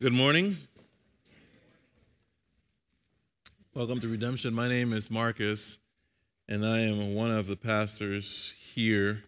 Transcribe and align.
Good 0.00 0.12
morning. 0.12 0.56
Welcome 3.74 3.98
to 3.98 4.06
Redemption. 4.06 4.54
My 4.54 4.68
name 4.68 4.92
is 4.92 5.10
Marcus, 5.10 5.78
and 6.48 6.64
I 6.64 6.82
am 6.82 7.16
one 7.16 7.32
of 7.32 7.48
the 7.48 7.56
pastors 7.56 8.54
here 8.56 9.24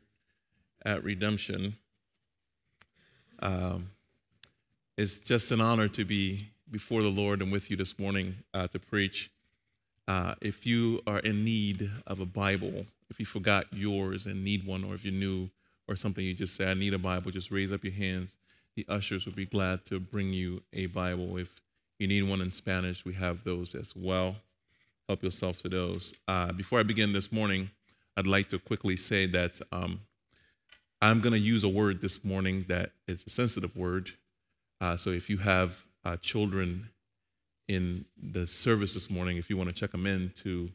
at 0.84 1.02
Redemption. 1.02 1.74
Um, 3.40 3.90
it's 4.96 5.18
just 5.18 5.50
an 5.50 5.60
honor 5.60 5.88
to 5.88 6.04
be 6.04 6.50
before 6.70 7.02
the 7.02 7.08
Lord 7.08 7.42
and 7.42 7.50
with 7.50 7.72
you 7.72 7.76
this 7.76 7.98
morning 7.98 8.36
uh, 8.54 8.68
to 8.68 8.78
preach. 8.78 9.32
Uh, 10.08 10.34
if 10.40 10.66
you 10.66 11.00
are 11.06 11.18
in 11.18 11.44
need 11.44 11.90
of 12.06 12.20
a 12.20 12.26
Bible, 12.26 12.86
if 13.10 13.18
you 13.18 13.26
forgot 13.26 13.66
yours 13.72 14.26
and 14.26 14.44
need 14.44 14.66
one, 14.66 14.84
or 14.84 14.94
if 14.94 15.04
you're 15.04 15.12
new 15.12 15.50
or 15.88 15.96
something, 15.96 16.24
you 16.24 16.34
just 16.34 16.56
say, 16.56 16.70
I 16.70 16.74
need 16.74 16.94
a 16.94 16.98
Bible, 16.98 17.30
just 17.30 17.50
raise 17.50 17.72
up 17.72 17.84
your 17.84 17.92
hands 17.92 18.36
the 18.76 18.86
ushers 18.88 19.24
would 19.24 19.34
be 19.34 19.46
glad 19.46 19.84
to 19.86 19.98
bring 19.98 20.32
you 20.32 20.62
a 20.72 20.86
Bible. 20.86 21.38
If 21.38 21.60
you 21.98 22.06
need 22.06 22.22
one 22.22 22.42
in 22.42 22.52
Spanish, 22.52 23.04
we 23.04 23.14
have 23.14 23.42
those 23.42 23.74
as 23.74 23.96
well. 23.96 24.36
Help 25.08 25.22
yourself 25.22 25.58
to 25.62 25.68
those. 25.68 26.14
Uh, 26.28 26.52
before 26.52 26.78
I 26.78 26.82
begin 26.82 27.12
this 27.12 27.32
morning, 27.32 27.70
I'd 28.16 28.26
like 28.26 28.50
to 28.50 28.58
quickly 28.58 28.96
say 28.96 29.26
that 29.26 29.52
um, 29.72 30.00
I'm 31.00 31.20
going 31.20 31.32
to 31.32 31.38
use 31.38 31.64
a 31.64 31.68
word 31.68 32.02
this 32.02 32.22
morning 32.22 32.66
that 32.68 32.92
is 33.08 33.24
a 33.26 33.30
sensitive 33.30 33.74
word. 33.76 34.10
Uh, 34.80 34.96
so 34.96 35.10
if 35.10 35.30
you 35.30 35.38
have 35.38 35.84
uh, 36.04 36.16
children 36.18 36.90
in 37.68 38.04
the 38.16 38.46
service 38.46 38.94
this 38.94 39.10
morning, 39.10 39.36
if 39.36 39.50
you 39.50 39.56
want 39.56 39.68
to 39.68 39.74
check 39.74 39.92
them 39.92 40.06
in 40.06 40.32
to 40.42 40.70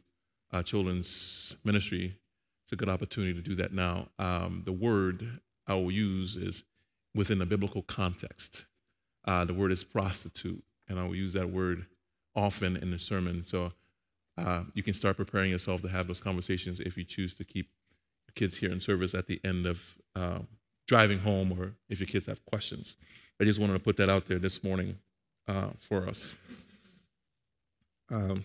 uh, 0.52 0.62
children's 0.62 1.56
ministry, 1.64 2.16
it's 2.64 2.72
a 2.72 2.76
good 2.76 2.88
opportunity 2.88 3.34
to 3.34 3.40
do 3.40 3.54
that 3.56 3.72
now. 3.72 4.08
Um, 4.18 4.62
the 4.64 4.72
word 4.72 5.40
I 5.66 5.74
will 5.74 5.90
use 5.90 6.36
is 6.36 6.64
within 7.14 7.40
a 7.40 7.46
biblical 7.46 7.82
context. 7.82 8.66
Uh, 9.24 9.44
the 9.44 9.54
word 9.54 9.72
is 9.72 9.84
prostitute, 9.84 10.62
and 10.88 10.98
I 10.98 11.04
will 11.04 11.14
use 11.14 11.32
that 11.32 11.50
word 11.50 11.86
often 12.34 12.76
in 12.76 12.90
the 12.90 12.98
sermon. 12.98 13.44
So 13.44 13.72
uh, 14.36 14.64
you 14.74 14.82
can 14.82 14.94
start 14.94 15.16
preparing 15.16 15.50
yourself 15.50 15.82
to 15.82 15.88
have 15.88 16.06
those 16.06 16.20
conversations 16.20 16.80
if 16.80 16.96
you 16.96 17.04
choose 17.04 17.34
to 17.34 17.44
keep 17.44 17.70
your 18.26 18.32
kids 18.34 18.58
here 18.58 18.72
in 18.72 18.80
service 18.80 19.14
at 19.14 19.26
the 19.26 19.40
end 19.44 19.66
of 19.66 19.98
uh, 20.16 20.38
driving 20.86 21.20
home 21.20 21.52
or 21.52 21.74
if 21.88 22.00
your 22.00 22.06
kids 22.06 22.26
have 22.26 22.44
questions. 22.46 22.96
I 23.40 23.44
just 23.44 23.60
wanted 23.60 23.74
to 23.74 23.78
put 23.78 23.96
that 23.98 24.08
out 24.08 24.26
there 24.26 24.38
this 24.38 24.64
morning 24.64 24.98
uh, 25.48 25.70
for 25.78 26.08
us. 26.08 26.34
Um, 28.12 28.44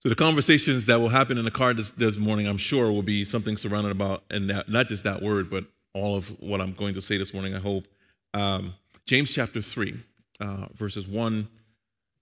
so 0.00 0.08
the 0.08 0.16
conversations 0.16 0.86
that 0.86 1.00
will 1.00 1.08
happen 1.08 1.38
in 1.38 1.44
the 1.44 1.50
car 1.50 1.72
this, 1.72 1.90
this 1.92 2.16
morning, 2.16 2.46
I'm 2.46 2.58
sure, 2.58 2.90
will 2.90 3.02
be 3.02 3.24
something 3.24 3.56
surrounded 3.56 3.92
about, 3.92 4.24
and 4.30 4.50
that, 4.50 4.68
not 4.68 4.88
just 4.88 5.04
that 5.04 5.22
word, 5.22 5.48
but 5.48 5.64
all 5.94 6.16
of 6.16 6.28
what 6.40 6.60
I'm 6.60 6.72
going 6.72 6.94
to 6.94 7.02
say 7.02 7.16
this 7.16 7.32
morning, 7.32 7.54
I 7.54 7.60
hope. 7.60 7.86
Um, 8.34 8.74
James 9.06 9.32
chapter 9.32 9.62
3, 9.62 9.94
uh, 10.40 10.66
verses 10.74 11.06
1 11.06 11.48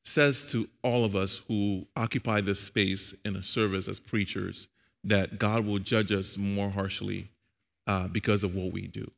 says 0.04 0.52
to 0.52 0.68
all 0.82 1.04
of 1.04 1.16
us 1.16 1.42
who 1.48 1.86
occupy 1.96 2.42
this 2.42 2.60
space 2.60 3.14
in 3.24 3.36
a 3.36 3.42
service 3.42 3.88
as 3.88 4.00
preachers 4.00 4.68
that 5.02 5.38
God 5.38 5.66
will 5.66 5.78
judge 5.78 6.12
us 6.12 6.36
more 6.36 6.70
harshly 6.70 7.30
uh, 7.86 8.06
because 8.08 8.44
of 8.44 8.54
what 8.54 8.72
we 8.72 8.86
do. 8.86 9.10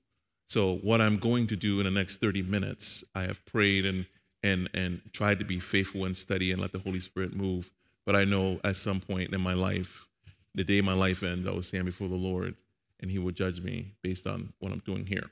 So, 0.48 0.76
what 0.76 1.00
I'm 1.00 1.18
going 1.18 1.48
to 1.48 1.56
do 1.56 1.80
in 1.80 1.84
the 1.84 1.90
next 1.90 2.20
30 2.20 2.42
minutes, 2.42 3.04
I 3.16 3.22
have 3.22 3.44
prayed 3.46 3.84
and 3.84 4.06
and 4.46 4.68
and 4.74 5.00
tried 5.12 5.38
to 5.40 5.44
be 5.44 5.60
faithful 5.60 6.04
and 6.04 6.16
steady 6.16 6.52
and 6.52 6.60
let 6.60 6.72
the 6.72 6.78
Holy 6.78 7.00
Spirit 7.00 7.34
move. 7.34 7.70
But 8.04 8.16
I 8.16 8.24
know 8.24 8.60
at 8.62 8.76
some 8.76 9.00
point 9.00 9.34
in 9.34 9.40
my 9.40 9.54
life, 9.54 10.06
the 10.54 10.64
day 10.64 10.80
my 10.80 10.94
life 10.94 11.22
ends, 11.22 11.46
I 11.46 11.50
will 11.50 11.62
stand 11.62 11.86
before 11.86 12.08
the 12.08 12.14
Lord 12.14 12.54
and 13.00 13.10
he 13.10 13.18
will 13.18 13.32
judge 13.32 13.60
me 13.60 13.92
based 14.02 14.26
on 14.26 14.52
what 14.60 14.72
I'm 14.72 14.78
doing 14.78 15.06
here. 15.06 15.30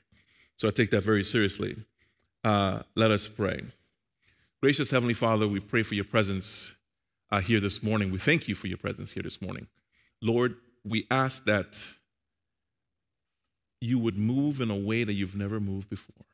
So 0.57 0.67
I 0.67 0.71
take 0.71 0.91
that 0.91 1.01
very 1.01 1.23
seriously. 1.23 1.77
Uh, 2.43 2.81
let 2.95 3.11
us 3.11 3.27
pray. 3.27 3.61
Gracious 4.61 4.91
Heavenly 4.91 5.13
Father, 5.13 5.47
we 5.47 5.59
pray 5.59 5.83
for 5.83 5.95
your 5.95 6.05
presence 6.05 6.75
uh, 7.31 7.39
here 7.39 7.59
this 7.59 7.81
morning. 7.81 8.11
We 8.11 8.19
thank 8.19 8.47
you 8.47 8.55
for 8.55 8.67
your 8.67 8.77
presence 8.77 9.13
here 9.13 9.23
this 9.23 9.41
morning. 9.41 9.67
Lord, 10.21 10.55
we 10.83 11.07
ask 11.09 11.45
that 11.45 11.81
you 13.81 13.99
would 13.99 14.17
move 14.17 14.61
in 14.61 14.69
a 14.69 14.75
way 14.75 15.03
that 15.03 15.13
you've 15.13 15.35
never 15.35 15.59
moved 15.59 15.89
before. 15.89 16.25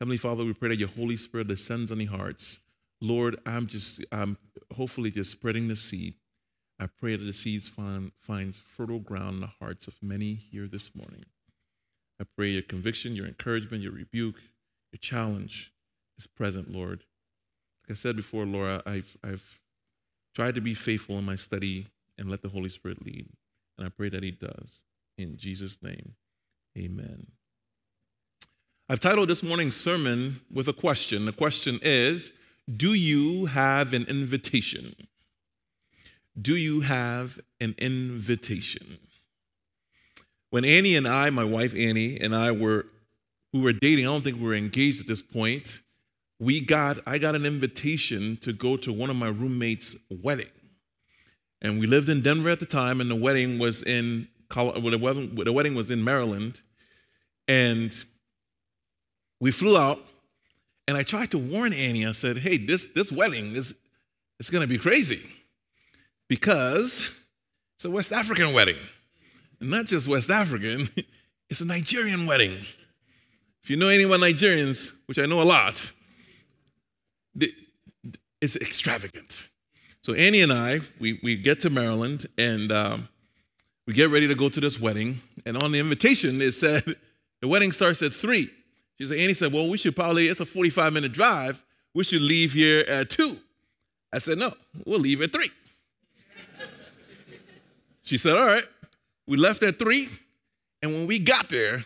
Heavenly 0.00 0.16
Father, 0.16 0.44
we 0.44 0.52
pray 0.52 0.70
that 0.70 0.78
your 0.78 0.88
Holy 0.88 1.16
Spirit 1.16 1.48
descends 1.48 1.90
on 1.90 1.98
the 1.98 2.06
hearts. 2.06 2.58
Lord, 3.00 3.40
I'm 3.46 3.66
just, 3.66 4.04
I'm 4.12 4.38
hopefully 4.74 5.10
just 5.10 5.30
spreading 5.30 5.68
the 5.68 5.76
seed 5.76 6.14
I 6.78 6.86
pray 6.86 7.16
that 7.16 7.24
the 7.24 7.32
seeds 7.32 7.68
find, 7.68 8.12
finds 8.18 8.58
fertile 8.58 8.98
ground 8.98 9.36
in 9.36 9.40
the 9.40 9.46
hearts 9.46 9.86
of 9.86 9.94
many 10.02 10.34
here 10.34 10.66
this 10.66 10.94
morning. 10.94 11.24
I 12.20 12.24
pray 12.36 12.50
your 12.50 12.62
conviction, 12.62 13.14
your 13.14 13.26
encouragement, 13.26 13.82
your 13.82 13.92
rebuke, 13.92 14.36
your 14.92 14.98
challenge 15.00 15.72
is 16.18 16.26
present, 16.26 16.70
Lord. 16.70 17.04
Like 17.82 17.92
I 17.92 17.94
said 17.94 18.16
before, 18.16 18.44
Lord, 18.44 18.82
I've, 18.86 19.16
I've 19.22 19.60
tried 20.34 20.56
to 20.56 20.60
be 20.60 20.74
faithful 20.74 21.18
in 21.18 21.24
my 21.24 21.36
study 21.36 21.86
and 22.18 22.30
let 22.30 22.42
the 22.42 22.48
Holy 22.48 22.68
Spirit 22.68 23.04
lead. 23.04 23.28
And 23.78 23.86
I 23.86 23.90
pray 23.90 24.08
that 24.08 24.22
He 24.22 24.32
does. 24.32 24.82
In 25.16 25.36
Jesus' 25.36 25.82
name, 25.82 26.14
amen. 26.76 27.28
I've 28.86 29.00
titled 29.00 29.30
this 29.30 29.42
morning's 29.42 29.76
sermon 29.76 30.42
with 30.52 30.68
a 30.68 30.74
question. 30.74 31.24
The 31.24 31.32
question 31.32 31.78
is 31.80 32.32
Do 32.76 32.92
you 32.92 33.46
have 33.46 33.94
an 33.94 34.04
invitation? 34.08 34.94
Do 36.38 36.54
you 36.54 36.82
have 36.82 37.40
an 37.62 37.74
invitation? 37.78 38.98
When 40.50 40.66
Annie 40.66 40.96
and 40.96 41.08
I, 41.08 41.30
my 41.30 41.44
wife 41.44 41.74
Annie, 41.74 42.20
and 42.20 42.36
I 42.36 42.52
were 42.52 42.84
we 43.54 43.62
were 43.62 43.72
dating, 43.72 44.06
I 44.06 44.10
don't 44.10 44.22
think 44.22 44.36
we 44.36 44.42
were 44.42 44.54
engaged 44.54 45.00
at 45.00 45.06
this 45.06 45.22
point. 45.22 45.80
We 46.38 46.60
got 46.60 46.98
I 47.06 47.16
got 47.16 47.34
an 47.34 47.46
invitation 47.46 48.36
to 48.42 48.52
go 48.52 48.76
to 48.76 48.92
one 48.92 49.08
of 49.08 49.16
my 49.16 49.28
roommates' 49.28 49.96
wedding. 50.10 50.50
And 51.62 51.80
we 51.80 51.86
lived 51.86 52.10
in 52.10 52.20
Denver 52.20 52.50
at 52.50 52.60
the 52.60 52.66
time, 52.66 53.00
and 53.00 53.10
the 53.10 53.16
wedding 53.16 53.58
was 53.58 53.82
in 53.82 54.28
the 54.50 55.52
wedding 55.54 55.74
was 55.74 55.90
in 55.90 56.04
Maryland. 56.04 56.60
And 57.48 57.96
we 59.44 59.50
flew 59.50 59.76
out, 59.76 60.00
and 60.88 60.96
I 60.96 61.02
tried 61.02 61.30
to 61.32 61.38
warn 61.38 61.72
Annie. 61.72 62.06
I 62.06 62.12
said, 62.12 62.38
"Hey, 62.38 62.56
this 62.56 62.86
this 62.86 63.12
wedding 63.12 63.54
is 63.54 63.74
it's 64.40 64.50
going 64.50 64.62
to 64.62 64.68
be 64.68 64.78
crazy." 64.78 65.22
because 66.28 67.08
it's 67.76 67.84
a 67.84 67.90
West 67.90 68.12
African 68.12 68.52
wedding. 68.52 68.76
And 69.60 69.70
not 69.70 69.86
just 69.86 70.08
West 70.08 70.30
African, 70.30 70.88
it's 71.50 71.60
a 71.60 71.64
Nigerian 71.64 72.26
wedding. 72.26 72.58
If 73.62 73.70
you 73.70 73.76
know 73.76 73.88
anyone 73.88 74.20
Nigerians, 74.20 74.92
which 75.06 75.18
I 75.18 75.26
know 75.26 75.40
a 75.40 75.44
lot, 75.44 75.92
it's 78.40 78.56
extravagant. 78.56 79.48
So 80.02 80.12
Annie 80.12 80.42
and 80.42 80.52
I, 80.52 80.80
we, 81.00 81.18
we 81.22 81.36
get 81.36 81.60
to 81.60 81.70
Maryland 81.70 82.26
and 82.36 82.70
um, 82.70 83.08
we 83.86 83.94
get 83.94 84.10
ready 84.10 84.26
to 84.28 84.34
go 84.34 84.50
to 84.50 84.60
this 84.60 84.78
wedding. 84.78 85.20
And 85.46 85.62
on 85.62 85.72
the 85.72 85.78
invitation, 85.78 86.42
it 86.42 86.52
said 86.52 86.84
the 87.40 87.48
wedding 87.48 87.72
starts 87.72 88.02
at 88.02 88.12
three. 88.12 88.50
She 88.98 89.06
said, 89.06 89.18
Annie 89.18 89.34
said, 89.34 89.52
well, 89.52 89.68
we 89.68 89.76
should 89.76 89.96
probably, 89.96 90.28
it's 90.28 90.40
a 90.40 90.44
45 90.44 90.92
minute 90.92 91.12
drive. 91.12 91.64
We 91.94 92.04
should 92.04 92.22
leave 92.22 92.52
here 92.52 92.80
at 92.80 93.10
two. 93.10 93.38
I 94.12 94.18
said, 94.18 94.38
no, 94.38 94.54
we'll 94.84 95.00
leave 95.00 95.22
at 95.22 95.32
three. 95.32 95.50
She 98.02 98.18
said, 98.18 98.36
All 98.36 98.44
right. 98.44 98.64
We 99.26 99.38
left 99.38 99.62
at 99.62 99.78
three, 99.78 100.08
and 100.82 100.92
when 100.92 101.06
we 101.06 101.18
got 101.18 101.48
there, 101.48 101.84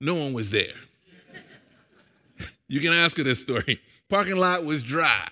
no 0.00 0.14
one 0.14 0.32
was 0.32 0.52
there. 0.52 0.74
you 2.68 2.78
can 2.80 2.92
ask 2.92 3.16
her 3.16 3.24
this 3.24 3.40
story. 3.40 3.80
Parking 4.08 4.36
lot 4.36 4.64
was 4.64 4.84
dry. 4.84 5.28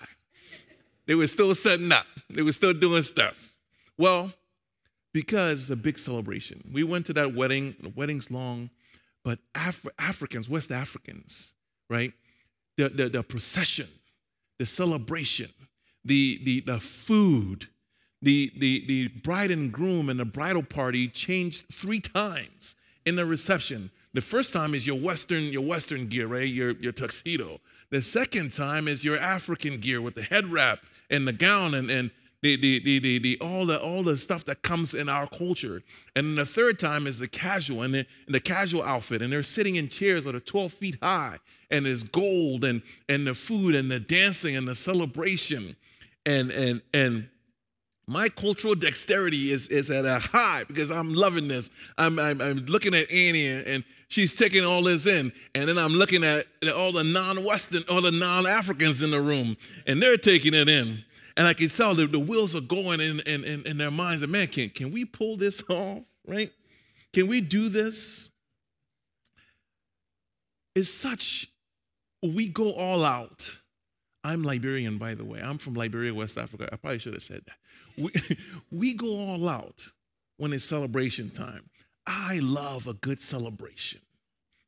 They 1.05 1.15
were 1.15 1.27
still 1.27 1.55
setting 1.55 1.91
up, 1.91 2.05
they 2.29 2.41
were 2.41 2.51
still 2.51 2.73
doing 2.73 3.03
stuff. 3.03 3.53
Well, 3.97 4.33
because 5.13 5.61
it's 5.61 5.69
a 5.69 5.75
big 5.75 5.97
celebration. 5.97 6.69
We 6.71 6.83
went 6.83 7.05
to 7.07 7.13
that 7.13 7.33
wedding, 7.33 7.75
the 7.81 7.89
wedding's 7.89 8.29
long, 8.29 8.69
but 9.29 9.37
Af- 9.53 9.85
Africans, 9.99 10.49
West 10.49 10.71
Africans, 10.71 11.53
right? 11.87 12.13
The, 12.77 12.89
the, 12.89 13.09
the 13.09 13.21
procession, 13.21 13.85
the 14.57 14.65
celebration, 14.65 15.51
the, 16.03 16.39
the, 16.43 16.61
the 16.61 16.79
food, 16.79 17.67
the, 18.23 18.51
the, 18.57 18.87
the 18.87 19.07
bride 19.09 19.51
and 19.51 19.71
groom 19.71 20.09
and 20.09 20.19
the 20.19 20.25
bridal 20.25 20.63
party 20.63 21.07
changed 21.07 21.71
three 21.71 21.99
times 21.99 22.75
in 23.05 23.17
the 23.17 23.25
reception. 23.27 23.91
The 24.15 24.21
first 24.21 24.51
time 24.51 24.73
is 24.73 24.87
your 24.87 24.99
Western, 24.99 25.43
your 25.43 25.61
Western 25.61 26.07
gear, 26.07 26.25
right? 26.25 26.47
Your, 26.47 26.71
your 26.71 26.91
tuxedo. 26.91 27.59
The 27.91 28.01
second 28.01 28.51
time 28.51 28.87
is 28.87 29.05
your 29.05 29.19
African 29.19 29.77
gear 29.77 30.01
with 30.01 30.15
the 30.15 30.23
head 30.23 30.47
wrap 30.47 30.79
and 31.11 31.27
the 31.27 31.33
gown 31.33 31.75
and, 31.75 31.91
and 31.91 32.09
the, 32.41 32.55
the, 32.55 32.79
the, 32.79 32.99
the, 32.99 33.19
the, 33.19 33.37
all, 33.41 33.65
the, 33.65 33.79
all 33.81 34.03
the 34.03 34.17
stuff 34.17 34.45
that 34.45 34.61
comes 34.61 34.93
in 34.93 35.09
our 35.09 35.27
culture. 35.27 35.83
And 36.15 36.27
then 36.27 36.35
the 36.35 36.45
third 36.45 36.79
time 36.79 37.05
is 37.05 37.19
the 37.19 37.27
casual 37.27 37.83
and 37.83 37.93
the, 37.93 38.05
the 38.27 38.39
casual 38.39 38.83
outfit. 38.83 39.21
And 39.21 39.31
they're 39.31 39.43
sitting 39.43 39.75
in 39.75 39.89
chairs 39.89 40.23
that 40.23 40.35
are 40.35 40.39
12 40.39 40.71
feet 40.71 40.97
high. 41.01 41.37
And 41.69 41.85
there's 41.85 42.03
gold 42.03 42.63
and, 42.63 42.81
and 43.07 43.27
the 43.27 43.33
food 43.33 43.75
and 43.75 43.91
the 43.91 43.99
dancing 43.99 44.55
and 44.55 44.67
the 44.67 44.75
celebration. 44.75 45.75
And, 46.25 46.51
and, 46.51 46.81
and 46.93 47.29
my 48.07 48.29
cultural 48.29 48.73
dexterity 48.73 49.51
is, 49.51 49.67
is 49.67 49.91
at 49.91 50.05
a 50.05 50.19
high 50.19 50.63
because 50.67 50.91
I'm 50.91 51.13
loving 51.13 51.47
this. 51.47 51.69
I'm, 51.97 52.17
I'm, 52.19 52.41
I'm 52.41 52.65
looking 52.65 52.93
at 52.93 53.11
Annie 53.11 53.47
and, 53.47 53.67
and, 53.67 53.83
she's 54.09 54.35
taking 54.35 54.65
all 54.65 54.83
this 54.83 55.05
in. 55.05 55.31
And 55.55 55.69
then 55.69 55.77
I'm 55.77 55.93
looking 55.93 56.23
at 56.23 56.47
all 56.75 56.91
the 56.91 57.03
non 57.03 57.43
Western, 57.43 57.83
all 57.87 58.01
the 58.01 58.11
non 58.11 58.45
Africans 58.45 59.01
in 59.01 59.11
the 59.11 59.21
room, 59.21 59.55
and 59.87 60.01
they're 60.01 60.17
taking 60.17 60.53
it 60.53 60.67
in. 60.67 61.03
And 61.39 61.47
I 61.47 61.53
can 61.53 61.69
tell 61.69 61.95
the, 61.95 62.05
wheels 62.19 62.53
are 62.53 62.59
going 62.59 62.99
in, 62.99 63.21
in, 63.21 63.45
in, 63.45 63.65
in 63.65 63.77
their 63.77 63.89
minds. 63.89 64.23
And 64.23 64.31
man, 64.31 64.47
can, 64.47 64.69
can 64.71 64.91
we 64.91 65.05
pull 65.05 65.37
this 65.37 65.63
off, 65.69 66.01
right? 66.27 66.51
Can 67.13 67.27
we 67.27 67.39
do 67.39 67.69
this? 67.69 68.27
It's 70.75 70.93
such, 70.93 71.47
we 72.21 72.49
go 72.49 72.73
all 72.73 73.05
out. 73.05 73.55
I'm 74.21 74.43
Liberian, 74.43 74.97
by 74.97 75.13
the 75.15 75.23
way. 75.23 75.39
I'm 75.41 75.57
from 75.57 75.75
Liberia, 75.75 76.13
West 76.13 76.37
Africa. 76.37 76.67
I 76.73 76.75
probably 76.75 76.99
should 76.99 77.13
have 77.13 77.23
said 77.23 77.43
that 77.45 77.55
we, 78.03 78.11
we 78.77 78.93
go 78.93 79.07
all 79.07 79.47
out 79.47 79.87
when 80.35 80.51
it's 80.51 80.65
celebration 80.65 81.29
time. 81.29 81.69
I 82.05 82.39
love 82.39 82.85
a 82.85 82.93
good 82.93 83.21
celebration, 83.21 84.01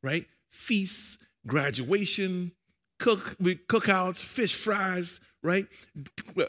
right? 0.01 0.25
Feasts, 0.50 1.18
graduation, 1.45 2.53
cook 2.97 3.35
cookouts, 3.41 4.23
fish 4.23 4.56
fries, 4.56 5.19
right? 5.44 5.68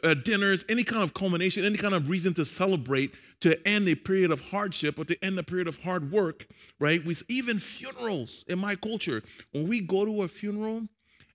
Uh, 0.03 0.15
dinners, 0.15 0.65
any 0.69 0.85
kind 0.85 1.03
of 1.03 1.15
culmination, 1.15 1.65
any 1.65 1.79
kind 1.79 1.94
of 1.94 2.11
reason 2.11 2.35
to 2.35 2.44
celebrate 2.44 3.12
to 3.41 3.67
end 3.67 3.89
a 3.89 3.94
period 3.94 4.31
of 4.31 4.41
hardship 4.50 4.99
or 4.99 5.05
to 5.05 5.25
end 5.25 5.39
a 5.39 5.43
period 5.43 5.67
of 5.67 5.83
hard 5.83 6.12
work, 6.12 6.47
right? 6.79 7.05
We 7.05 7.17
even 7.29 7.59
funerals 7.59 8.44
in 8.47 8.59
my 8.59 8.77
culture. 8.77 9.23
When 9.53 9.67
we 9.67 9.81
go 9.81 10.05
to 10.05 10.23
a 10.23 10.29
funeral, 10.29 10.89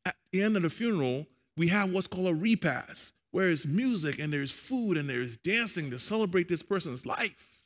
at 0.05 0.15
the 0.31 0.41
end 0.41 0.55
of 0.55 0.61
the 0.63 0.69
funeral, 0.69 1.27
we 1.57 1.67
have 1.67 1.91
what's 1.91 2.07
called 2.07 2.27
a 2.27 2.33
repast 2.33 3.13
where 3.31 3.47
there's 3.47 3.67
music 3.67 4.19
and 4.19 4.31
there's 4.31 4.51
food 4.51 4.97
and 4.97 5.09
there's 5.09 5.37
dancing 5.37 5.91
to 5.91 5.99
celebrate 5.99 6.47
this 6.47 6.63
person's 6.63 7.05
life. 7.05 7.59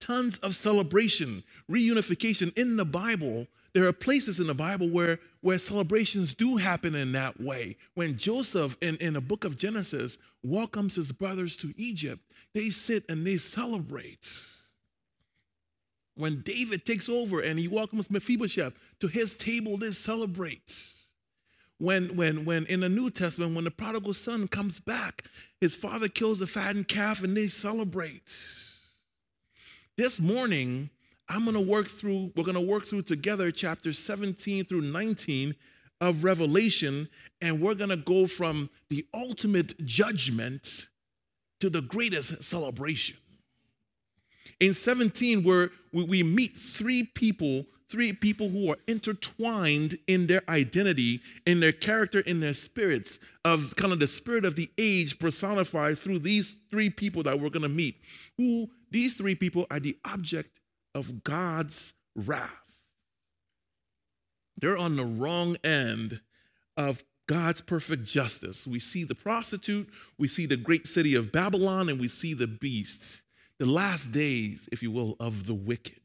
Tons 0.00 0.38
of 0.38 0.56
celebration, 0.56 1.44
reunification 1.70 2.56
in 2.56 2.76
the 2.76 2.84
Bible. 2.84 3.46
There 3.72 3.86
are 3.86 3.92
places 3.92 4.40
in 4.40 4.46
the 4.46 4.54
Bible 4.54 4.88
where, 4.88 5.18
where 5.44 5.58
celebrations 5.58 6.32
do 6.32 6.56
happen 6.56 6.94
in 6.94 7.12
that 7.12 7.38
way. 7.38 7.76
When 7.92 8.16
Joseph 8.16 8.78
in, 8.80 8.96
in 8.96 9.12
the 9.12 9.20
book 9.20 9.44
of 9.44 9.58
Genesis 9.58 10.16
welcomes 10.42 10.94
his 10.94 11.12
brothers 11.12 11.54
to 11.58 11.74
Egypt, 11.76 12.22
they 12.54 12.70
sit 12.70 13.04
and 13.10 13.26
they 13.26 13.36
celebrate. 13.36 14.26
When 16.14 16.40
David 16.40 16.86
takes 16.86 17.10
over 17.10 17.40
and 17.40 17.58
he 17.58 17.68
welcomes 17.68 18.10
Mephibosheth 18.10 18.72
to 19.00 19.06
his 19.06 19.36
table, 19.36 19.76
they 19.76 19.90
celebrate 19.90 20.94
when, 21.76 22.16
when, 22.16 22.46
when 22.46 22.64
in 22.64 22.80
the 22.80 22.88
New 22.88 23.10
Testament, 23.10 23.54
when 23.54 23.64
the 23.64 23.70
prodigal 23.70 24.14
son 24.14 24.48
comes 24.48 24.80
back, 24.80 25.24
his 25.60 25.74
father 25.74 26.08
kills 26.08 26.40
a 26.40 26.46
fattened 26.46 26.88
calf 26.88 27.22
and 27.22 27.36
they 27.36 27.48
celebrate. 27.48 28.32
This 29.98 30.22
morning, 30.22 30.88
I'm 31.28 31.44
going 31.44 31.54
to 31.54 31.60
work 31.60 31.88
through, 31.88 32.32
we're 32.36 32.44
going 32.44 32.54
to 32.54 32.60
work 32.60 32.86
through 32.86 33.02
together 33.02 33.50
chapters 33.50 33.98
17 33.98 34.66
through 34.66 34.82
19 34.82 35.54
of 36.00 36.24
Revelation, 36.24 37.08
and 37.40 37.60
we're 37.60 37.74
going 37.74 37.90
to 37.90 37.96
go 37.96 38.26
from 38.26 38.68
the 38.90 39.06
ultimate 39.14 39.78
judgment 39.84 40.88
to 41.60 41.70
the 41.70 41.80
greatest 41.80 42.44
celebration. 42.44 43.16
In 44.60 44.74
17, 44.74 45.42
where 45.42 45.70
we 45.92 46.22
meet 46.22 46.58
three 46.58 47.04
people 47.04 47.66
three 47.94 48.12
people 48.12 48.48
who 48.48 48.70
are 48.70 48.78
intertwined 48.88 49.96
in 50.08 50.26
their 50.26 50.42
identity, 50.48 51.20
in 51.46 51.60
their 51.60 51.70
character, 51.70 52.18
in 52.20 52.40
their 52.40 52.54
spirits, 52.54 53.20
of 53.44 53.76
kind 53.76 53.92
of 53.92 54.00
the 54.00 54.06
spirit 54.06 54.44
of 54.44 54.56
the 54.56 54.68
age 54.78 55.18
personified 55.20 55.96
through 55.96 56.18
these 56.18 56.56
three 56.72 56.90
people 56.90 57.22
that 57.22 57.38
we're 57.38 57.50
going 57.50 57.62
to 57.62 57.68
meet. 57.68 57.96
Who 58.36 58.68
these 58.90 59.14
three 59.14 59.36
people 59.36 59.66
are 59.70 59.78
the 59.78 59.96
object 60.04 60.60
of 60.94 61.24
God's 61.24 61.94
wrath. 62.14 62.50
They're 64.56 64.76
on 64.76 64.96
the 64.96 65.04
wrong 65.04 65.56
end 65.64 66.20
of 66.76 67.04
God's 67.26 67.60
perfect 67.60 68.04
justice. 68.04 68.66
We 68.66 68.78
see 68.78 69.04
the 69.04 69.14
prostitute, 69.14 69.88
we 70.18 70.28
see 70.28 70.46
the 70.46 70.56
great 70.56 70.86
city 70.86 71.14
of 71.14 71.32
Babylon, 71.32 71.88
and 71.88 71.98
we 71.98 72.08
see 72.08 72.34
the 72.34 72.46
beast. 72.46 73.22
The 73.58 73.66
last 73.66 74.12
days, 74.12 74.68
if 74.72 74.82
you 74.82 74.90
will, 74.90 75.16
of 75.20 75.46
the 75.46 75.54
wicked. 75.54 76.00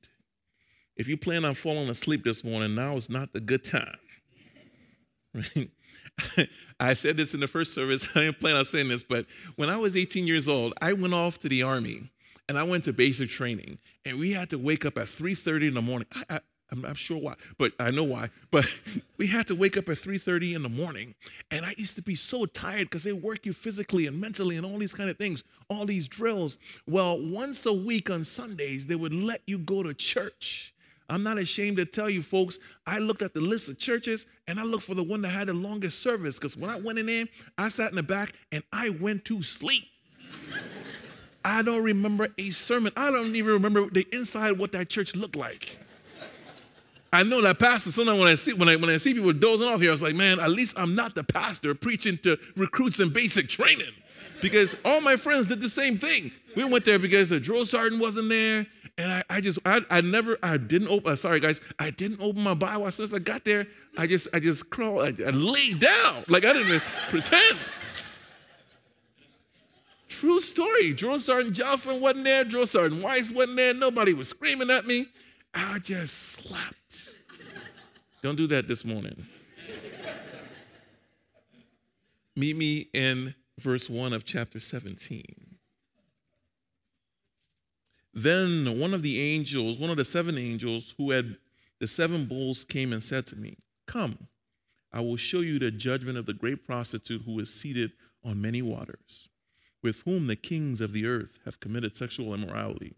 If 0.95 1.07
you 1.07 1.17
plan 1.17 1.45
on 1.45 1.53
falling 1.53 1.89
asleep 1.89 2.23
this 2.23 2.43
morning, 2.43 2.75
now 2.75 2.95
is 2.95 3.09
not 3.09 3.33
the 3.33 3.39
good 3.39 3.63
time. 3.63 3.97
Right? 5.31 5.69
I 6.79 6.93
said 6.93 7.17
this 7.17 7.35
in 7.35 7.39
the 7.39 7.47
first 7.47 7.73
service. 7.73 8.07
I 8.15 8.21
didn't 8.21 8.39
plan 8.39 8.55
on 8.55 8.65
saying 8.65 8.87
this, 8.87 9.03
but 9.03 9.27
when 9.57 9.69
I 9.69 9.77
was 9.77 9.95
18 9.95 10.25
years 10.25 10.47
old, 10.47 10.73
I 10.81 10.93
went 10.93 11.13
off 11.13 11.37
to 11.39 11.49
the 11.49 11.61
army 11.61 12.09
and 12.49 12.59
I 12.59 12.63
went 12.63 12.83
to 12.85 12.93
basic 12.93 13.29
training. 13.29 13.77
And 14.03 14.19
we 14.19 14.33
had 14.33 14.49
to 14.49 14.57
wake 14.57 14.85
up 14.85 14.97
at 14.97 15.07
3:30 15.07 15.69
in 15.69 15.73
the 15.75 15.81
morning. 15.81 16.07
I, 16.13 16.23
I, 16.29 16.39
I'm 16.71 16.81
not 16.81 16.97
sure 16.97 17.17
why, 17.17 17.35
but 17.57 17.71
I 17.79 17.91
know 17.91 18.03
why. 18.03 18.29
But 18.51 18.65
we 19.17 19.27
had 19.27 19.47
to 19.47 19.55
wake 19.55 19.77
up 19.77 19.87
at 19.87 19.97
3:30 19.97 20.55
in 20.55 20.63
the 20.63 20.69
morning, 20.69 21.15
and 21.49 21.65
I 21.65 21.73
used 21.77 21.95
to 21.95 22.01
be 22.01 22.15
so 22.15 22.45
tired 22.45 22.89
because 22.89 23.03
they 23.03 23.13
work 23.13 23.45
you 23.45 23.53
physically 23.53 24.07
and 24.07 24.19
mentally 24.19 24.57
and 24.57 24.65
all 24.65 24.77
these 24.77 24.93
kind 24.93 25.09
of 25.09 25.17
things, 25.17 25.45
all 25.69 25.85
these 25.85 26.07
drills. 26.07 26.57
Well, 26.85 27.17
once 27.19 27.65
a 27.65 27.73
week 27.73 28.09
on 28.09 28.25
Sundays, 28.25 28.87
they 28.87 28.95
would 28.95 29.13
let 29.13 29.41
you 29.47 29.59
go 29.59 29.83
to 29.83 29.93
church 29.93 30.73
I'm 31.09 31.23
not 31.23 31.37
ashamed 31.37 31.77
to 31.77 31.85
tell 31.85 32.09
you, 32.09 32.21
folks, 32.21 32.59
I 32.85 32.99
looked 32.99 33.23
at 33.23 33.33
the 33.33 33.41
list 33.41 33.67
of 33.69 33.79
churches 33.79 34.27
and 34.47 34.59
I 34.59 34.63
looked 34.63 34.83
for 34.83 34.93
the 34.93 35.03
one 35.03 35.21
that 35.23 35.29
had 35.29 35.47
the 35.47 35.53
longest 35.53 36.01
service 36.01 36.37
because 36.37 36.55
when 36.55 36.69
I 36.69 36.79
went 36.79 36.99
in 36.99 37.07
there, 37.07 37.25
I 37.57 37.69
sat 37.69 37.89
in 37.89 37.95
the 37.95 38.03
back 38.03 38.33
and 38.51 38.63
I 38.71 38.89
went 38.89 39.25
to 39.25 39.41
sleep. 39.41 39.85
I 41.43 41.61
don't 41.61 41.83
remember 41.83 42.27
a 42.37 42.49
sermon. 42.49 42.91
I 42.97 43.11
don't 43.11 43.35
even 43.35 43.53
remember 43.53 43.89
the 43.89 44.05
inside 44.11 44.57
what 44.57 44.71
that 44.73 44.89
church 44.89 45.15
looked 45.15 45.35
like. 45.35 45.77
I 47.11 47.23
know 47.23 47.41
that 47.41 47.57
pastor. 47.57 47.91
Sometimes 47.91 48.19
when 48.19 48.27
I 48.27 48.35
see 48.35 48.53
when 48.53 48.69
I 48.69 48.75
when 48.75 48.89
I 48.89 48.97
see 48.97 49.13
people 49.13 49.33
dozing 49.33 49.67
off 49.67 49.81
here, 49.81 49.89
I 49.89 49.93
was 49.93 50.03
like, 50.03 50.15
man, 50.15 50.39
at 50.39 50.51
least 50.51 50.77
I'm 50.77 50.95
not 50.95 51.15
the 51.15 51.23
pastor 51.23 51.73
preaching 51.73 52.17
to 52.19 52.37
recruits 52.55 52.99
in 52.99 53.09
basic 53.09 53.47
training, 53.47 53.93
because 54.41 54.75
all 54.85 55.01
my 55.01 55.15
friends 55.15 55.47
did 55.47 55.59
the 55.59 55.69
same 55.69 55.97
thing. 55.97 56.31
We 56.55 56.65
went 56.65 56.85
there 56.85 56.99
because 56.99 57.29
the 57.29 57.39
drill 57.39 57.65
sergeant 57.65 57.99
wasn't 57.99 58.29
there, 58.29 58.67
and 58.99 59.11
I, 59.11 59.23
I 59.29 59.41
just, 59.41 59.59
I, 59.65 59.81
I 59.89 60.01
never, 60.01 60.37
I 60.43 60.57
didn't 60.57 60.89
open, 60.89 61.13
uh, 61.13 61.15
sorry 61.15 61.39
guys, 61.39 61.61
I 61.79 61.89
didn't 61.89 62.21
open 62.21 62.43
my 62.43 62.53
Bible. 62.53 62.85
As 62.85 62.95
soon 62.95 63.05
as 63.05 63.13
I 63.13 63.19
got 63.19 63.43
there, 63.43 63.65
I 63.97 64.05
just, 64.05 64.27
I 64.33 64.39
just 64.39 64.69
crawled, 64.69 65.01
I, 65.01 65.23
I 65.25 65.29
laid 65.31 65.79
down. 65.79 66.25
Like 66.27 66.45
I 66.45 66.53
didn't 66.53 66.81
pretend. 67.09 67.57
True 70.09 70.39
story. 70.39 70.91
Drill 70.93 71.19
Sergeant 71.19 71.55
Johnson 71.55 72.01
wasn't 72.01 72.25
there. 72.25 72.43
Drill 72.43 72.67
Sergeant 72.67 73.01
Weiss 73.01 73.31
wasn't 73.31 73.55
there. 73.57 73.73
Nobody 73.73 74.13
was 74.13 74.27
screaming 74.27 74.69
at 74.69 74.85
me. 74.85 75.05
I 75.53 75.79
just 75.79 76.17
slept. 76.17 77.13
Don't 78.21 78.35
do 78.35 78.47
that 78.47 78.67
this 78.67 78.83
morning. 78.83 79.25
Meet 82.35 82.57
me 82.57 82.89
in 82.93 83.35
verse 83.59 83.89
1 83.89 84.13
of 84.13 84.25
chapter 84.25 84.59
17. 84.59 85.23
Then 88.13 88.79
one 88.79 88.93
of 88.93 89.03
the 89.03 89.21
angels, 89.21 89.77
one 89.77 89.89
of 89.89 89.97
the 89.97 90.05
seven 90.05 90.37
angels 90.37 90.95
who 90.97 91.11
had 91.11 91.37
the 91.79 91.87
seven 91.87 92.25
bowls 92.25 92.63
came 92.63 92.91
and 92.91 93.03
said 93.03 93.25
to 93.27 93.35
me, 93.35 93.57
Come, 93.85 94.27
I 94.91 95.01
will 95.01 95.17
show 95.17 95.39
you 95.39 95.59
the 95.59 95.71
judgment 95.71 96.17
of 96.17 96.25
the 96.25 96.33
great 96.33 96.65
prostitute 96.65 97.21
who 97.25 97.39
is 97.39 97.53
seated 97.53 97.91
on 98.23 98.41
many 98.41 98.61
waters, 98.61 99.28
with 99.81 100.01
whom 100.01 100.27
the 100.27 100.35
kings 100.35 100.81
of 100.81 100.93
the 100.93 101.05
earth 101.05 101.39
have 101.45 101.59
committed 101.59 101.95
sexual 101.95 102.33
immorality, 102.33 102.95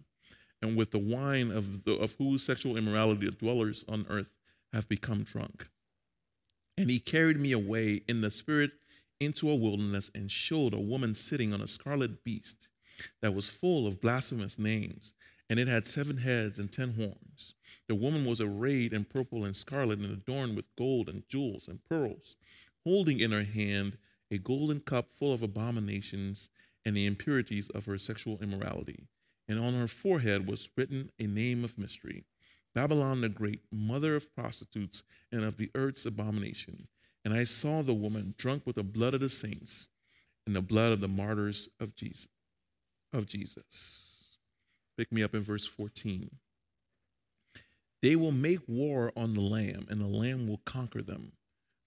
and 0.61 0.75
with 0.75 0.91
the 0.91 0.99
wine 0.99 1.51
of, 1.51 1.83
the, 1.83 1.93
of 1.93 2.15
whose 2.17 2.43
sexual 2.43 2.77
immorality 2.77 3.25
the 3.25 3.31
dwellers 3.31 3.85
on 3.87 4.05
earth 4.09 4.31
have 4.73 4.87
become 4.87 5.23
drunk. 5.23 5.67
And 6.77 6.89
he 6.89 6.99
carried 6.99 7.39
me 7.39 7.51
away 7.51 8.01
in 8.07 8.21
the 8.21 8.31
spirit 8.31 8.71
into 9.19 9.49
a 9.49 9.55
wilderness 9.55 10.09
and 10.15 10.31
showed 10.31 10.73
a 10.73 10.79
woman 10.79 11.13
sitting 11.13 11.53
on 11.53 11.61
a 11.61 11.67
scarlet 11.67 12.23
beast 12.23 12.69
that 13.21 13.35
was 13.35 13.49
full 13.49 13.87
of 13.87 14.01
blasphemous 14.01 14.57
names, 14.57 15.13
and 15.49 15.59
it 15.59 15.67
had 15.67 15.87
seven 15.87 16.17
heads 16.17 16.57
and 16.57 16.71
ten 16.71 16.93
horns. 16.93 17.53
The 17.87 17.95
woman 17.95 18.25
was 18.25 18.39
arrayed 18.41 18.93
in 18.93 19.03
purple 19.03 19.43
and 19.43 19.55
scarlet 19.55 19.99
and 19.99 20.11
adorned 20.11 20.55
with 20.55 20.75
gold 20.77 21.09
and 21.09 21.27
jewels 21.27 21.67
and 21.67 21.83
pearls, 21.83 22.35
holding 22.83 23.19
in 23.19 23.31
her 23.31 23.43
hand 23.43 23.97
a 24.31 24.37
golden 24.37 24.79
cup 24.79 25.09
full 25.19 25.33
of 25.33 25.43
abominations 25.43 26.49
and 26.85 26.95
the 26.95 27.05
impurities 27.05 27.69
of 27.69 27.85
her 27.85 27.97
sexual 27.97 28.39
immorality. 28.41 29.07
And 29.47 29.59
on 29.59 29.73
her 29.73 29.87
forehead 29.87 30.47
was 30.47 30.69
written 30.75 31.11
a 31.19 31.27
name 31.27 31.63
of 31.63 31.77
mystery 31.77 32.23
Babylon 32.73 33.19
the 33.19 33.29
Great, 33.29 33.61
mother 33.71 34.15
of 34.15 34.33
prostitutes 34.33 35.03
and 35.31 35.43
of 35.43 35.57
the 35.57 35.69
earth's 35.75 36.05
abomination. 36.05 36.87
And 37.25 37.33
I 37.33 37.43
saw 37.43 37.81
the 37.81 37.93
woman 37.93 38.33
drunk 38.37 38.63
with 38.65 38.77
the 38.77 38.83
blood 38.83 39.13
of 39.13 39.19
the 39.19 39.29
saints 39.29 39.87
and 40.47 40.55
the 40.55 40.61
blood 40.61 40.93
of 40.93 41.01
the 41.01 41.07
martyrs 41.09 41.69
of 41.79 41.95
Jesus 41.95 42.29
of 43.13 43.25
Jesus. 43.25 44.37
Pick 44.97 45.11
me 45.11 45.23
up 45.23 45.33
in 45.33 45.41
verse 45.41 45.65
14. 45.65 46.29
They 48.01 48.15
will 48.15 48.31
make 48.31 48.59
war 48.67 49.11
on 49.15 49.33
the 49.33 49.41
Lamb, 49.41 49.85
and 49.89 50.01
the 50.01 50.07
Lamb 50.07 50.47
will 50.47 50.61
conquer 50.65 51.01
them, 51.01 51.33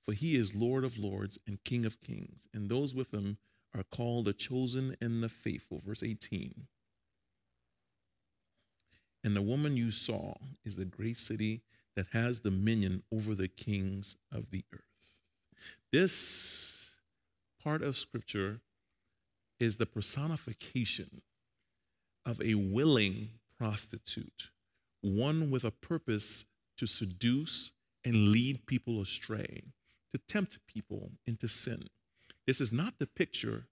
for 0.04 0.12
he 0.12 0.36
is 0.36 0.54
Lord 0.54 0.84
of 0.84 0.98
lords 0.98 1.38
and 1.46 1.62
King 1.64 1.84
of 1.84 2.00
kings, 2.00 2.46
and 2.52 2.68
those 2.68 2.94
with 2.94 3.12
him 3.12 3.38
are 3.76 3.84
called 3.84 4.26
the 4.26 4.32
chosen 4.32 4.96
and 5.00 5.22
the 5.22 5.28
faithful. 5.28 5.82
Verse 5.84 6.02
18. 6.02 6.66
And 9.24 9.34
the 9.34 9.42
woman 9.42 9.76
you 9.76 9.90
saw 9.90 10.34
is 10.64 10.76
the 10.76 10.84
great 10.84 11.18
city 11.18 11.62
that 11.96 12.08
has 12.12 12.40
dominion 12.40 13.02
over 13.10 13.34
the 13.34 13.48
kings 13.48 14.16
of 14.30 14.50
the 14.50 14.64
earth. 14.72 14.82
This 15.92 16.76
part 17.62 17.82
of 17.82 17.96
scripture 17.96 18.60
is 19.58 19.76
the 19.76 19.86
personification 19.86 21.22
of 22.26 22.40
a 22.42 22.54
willing 22.54 23.30
prostitute, 23.56 24.48
one 25.00 25.50
with 25.50 25.64
a 25.64 25.70
purpose 25.70 26.44
to 26.76 26.86
seduce 26.86 27.72
and 28.04 28.28
lead 28.28 28.66
people 28.66 29.00
astray, 29.00 29.62
to 30.12 30.18
tempt 30.18 30.58
people 30.66 31.12
into 31.26 31.48
sin. 31.48 31.88
This 32.46 32.60
is 32.60 32.72
not 32.72 32.98
the 32.98 33.06
picture 33.06 33.66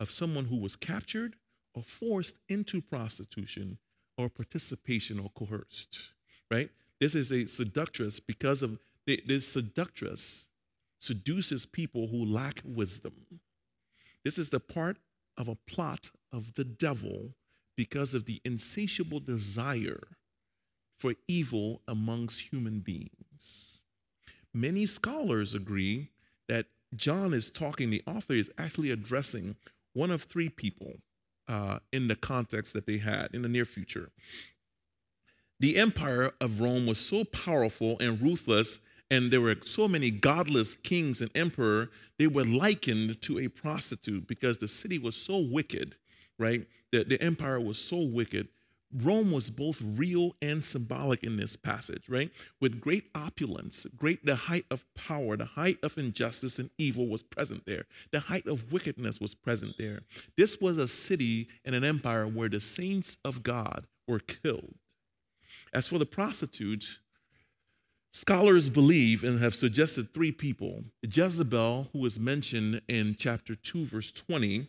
of 0.00 0.10
someone 0.10 0.46
who 0.46 0.56
was 0.56 0.76
captured 0.76 1.36
or 1.74 1.82
forced 1.82 2.38
into 2.48 2.80
prostitution 2.80 3.78
or 4.16 4.28
participation 4.28 5.18
or 5.18 5.30
coerced, 5.30 6.12
right? 6.50 6.70
This 7.00 7.14
is 7.14 7.32
a 7.32 7.46
seductress 7.46 8.20
because 8.20 8.62
of 8.62 8.78
this 9.06 9.48
seductress 9.48 10.46
seduces 10.98 11.64
people 11.64 12.08
who 12.08 12.24
lack 12.24 12.60
wisdom. 12.64 13.40
This 14.24 14.38
is 14.38 14.50
the 14.50 14.60
part 14.60 14.98
of 15.36 15.48
a 15.48 15.54
plot 15.54 16.10
of 16.32 16.54
the 16.54 16.64
devil 16.64 17.34
because 17.76 18.12
of 18.12 18.26
the 18.26 18.40
insatiable 18.44 19.20
desire 19.20 20.08
for 20.96 21.14
evil 21.28 21.80
amongst 21.86 22.52
human 22.52 22.80
beings. 22.80 23.82
Many 24.52 24.84
scholars 24.86 25.54
agree 25.54 26.10
that 26.48 26.66
John 26.96 27.34
is 27.34 27.50
talking, 27.50 27.90
the 27.90 28.02
author 28.06 28.34
is 28.34 28.50
actually 28.58 28.90
addressing 28.90 29.56
one 29.92 30.10
of 30.10 30.22
three 30.22 30.48
people 30.48 30.94
uh, 31.48 31.78
in 31.92 32.08
the 32.08 32.16
context 32.16 32.72
that 32.74 32.86
they 32.86 32.98
had 32.98 33.30
in 33.32 33.42
the 33.42 33.48
near 33.48 33.64
future. 33.64 34.10
The 35.60 35.76
empire 35.76 36.32
of 36.40 36.60
Rome 36.60 36.86
was 36.86 36.98
so 36.98 37.24
powerful 37.24 37.96
and 38.00 38.20
ruthless, 38.20 38.78
and 39.10 39.30
there 39.30 39.40
were 39.40 39.56
so 39.64 39.88
many 39.88 40.10
godless 40.10 40.74
kings 40.74 41.20
and 41.20 41.30
emperor, 41.34 41.90
they 42.18 42.26
were 42.26 42.44
likened 42.44 43.20
to 43.22 43.38
a 43.38 43.48
prostitute 43.48 44.28
because 44.28 44.58
the 44.58 44.68
city 44.68 44.98
was 44.98 45.16
so 45.16 45.38
wicked, 45.38 45.96
right? 46.38 46.66
The, 46.92 47.04
the 47.04 47.20
empire 47.20 47.60
was 47.60 47.78
so 47.78 47.98
wicked 47.98 48.48
Rome 48.92 49.32
was 49.32 49.50
both 49.50 49.82
real 49.82 50.34
and 50.40 50.64
symbolic 50.64 51.22
in 51.22 51.36
this 51.36 51.56
passage, 51.56 52.08
right? 52.08 52.30
With 52.60 52.80
great 52.80 53.10
opulence, 53.14 53.86
great 53.96 54.24
the 54.24 54.34
height 54.34 54.64
of 54.70 54.84
power, 54.94 55.36
the 55.36 55.44
height 55.44 55.78
of 55.82 55.98
injustice 55.98 56.58
and 56.58 56.70
evil 56.78 57.06
was 57.06 57.22
present 57.22 57.66
there. 57.66 57.84
The 58.12 58.20
height 58.20 58.46
of 58.46 58.72
wickedness 58.72 59.20
was 59.20 59.34
present 59.34 59.76
there. 59.76 60.00
This 60.36 60.60
was 60.60 60.78
a 60.78 60.88
city 60.88 61.48
and 61.66 61.74
an 61.74 61.84
empire 61.84 62.26
where 62.26 62.48
the 62.48 62.60
saints 62.60 63.18
of 63.24 63.42
God 63.42 63.86
were 64.06 64.20
killed. 64.20 64.74
As 65.72 65.86
for 65.86 65.98
the 65.98 66.06
prostitute, 66.06 66.98
scholars 68.12 68.70
believe 68.70 69.22
and 69.22 69.38
have 69.40 69.54
suggested 69.54 70.14
three 70.14 70.32
people 70.32 70.84
Jezebel, 71.02 71.88
who 71.92 72.06
is 72.06 72.18
mentioned 72.18 72.80
in 72.88 73.16
chapter 73.18 73.54
2, 73.54 73.84
verse 73.84 74.10
20, 74.10 74.66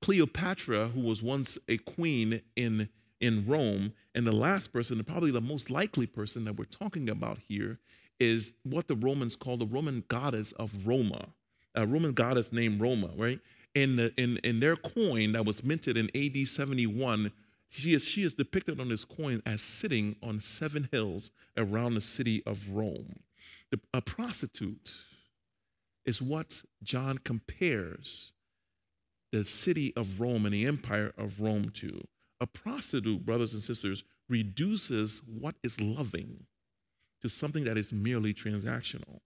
Cleopatra, 0.00 0.88
who 0.88 1.00
was 1.00 1.22
once 1.22 1.58
a 1.68 1.76
queen 1.76 2.40
in 2.56 2.88
in 3.20 3.46
Rome. 3.46 3.92
And 4.14 4.26
the 4.26 4.32
last 4.32 4.72
person, 4.72 4.98
and 4.98 5.06
probably 5.06 5.30
the 5.30 5.40
most 5.40 5.70
likely 5.70 6.06
person 6.06 6.44
that 6.44 6.56
we're 6.56 6.64
talking 6.64 7.08
about 7.08 7.38
here, 7.48 7.78
is 8.18 8.52
what 8.64 8.88
the 8.88 8.94
Romans 8.94 9.36
call 9.36 9.56
the 9.56 9.66
Roman 9.66 10.04
goddess 10.08 10.52
of 10.52 10.86
Roma, 10.86 11.28
a 11.74 11.86
Roman 11.86 12.12
goddess 12.12 12.52
named 12.52 12.80
Roma, 12.80 13.10
right? 13.16 13.40
In, 13.74 13.96
the, 13.96 14.12
in, 14.16 14.38
in 14.38 14.60
their 14.60 14.76
coin 14.76 15.32
that 15.32 15.44
was 15.44 15.62
minted 15.62 15.96
in 15.96 16.10
AD 16.14 16.48
71, 16.48 17.32
she 17.68 17.94
is, 17.94 18.04
she 18.04 18.24
is 18.24 18.34
depicted 18.34 18.80
on 18.80 18.88
this 18.88 19.04
coin 19.04 19.42
as 19.46 19.62
sitting 19.62 20.16
on 20.22 20.40
seven 20.40 20.88
hills 20.90 21.30
around 21.56 21.94
the 21.94 22.00
city 22.00 22.42
of 22.44 22.70
Rome. 22.70 23.20
The, 23.70 23.78
a 23.94 24.02
prostitute 24.02 24.96
is 26.04 26.20
what 26.20 26.62
John 26.82 27.18
compares 27.18 28.32
the 29.30 29.44
city 29.44 29.92
of 29.96 30.20
Rome 30.20 30.44
and 30.44 30.54
the 30.54 30.66
empire 30.66 31.12
of 31.16 31.40
Rome 31.40 31.70
to. 31.74 32.06
A 32.40 32.46
prostitute, 32.46 33.24
brothers 33.24 33.52
and 33.52 33.62
sisters, 33.62 34.02
reduces 34.28 35.22
what 35.26 35.56
is 35.62 35.80
loving 35.80 36.46
to 37.20 37.28
something 37.28 37.64
that 37.64 37.76
is 37.76 37.92
merely 37.92 38.32
transactional, 38.32 39.20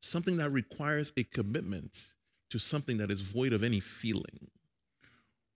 something 0.00 0.38
that 0.38 0.50
requires 0.50 1.12
a 1.16 1.24
commitment 1.24 2.06
to 2.48 2.58
something 2.58 2.96
that 2.98 3.10
is 3.10 3.20
void 3.20 3.52
of 3.52 3.62
any 3.62 3.80
feeling. 3.80 4.48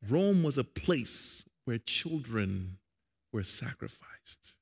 Rome 0.08 0.42
was 0.42 0.58
a 0.58 0.64
place 0.64 1.44
where 1.64 1.78
children 1.78 2.76
were 3.32 3.42
sacrificed. 3.42 4.54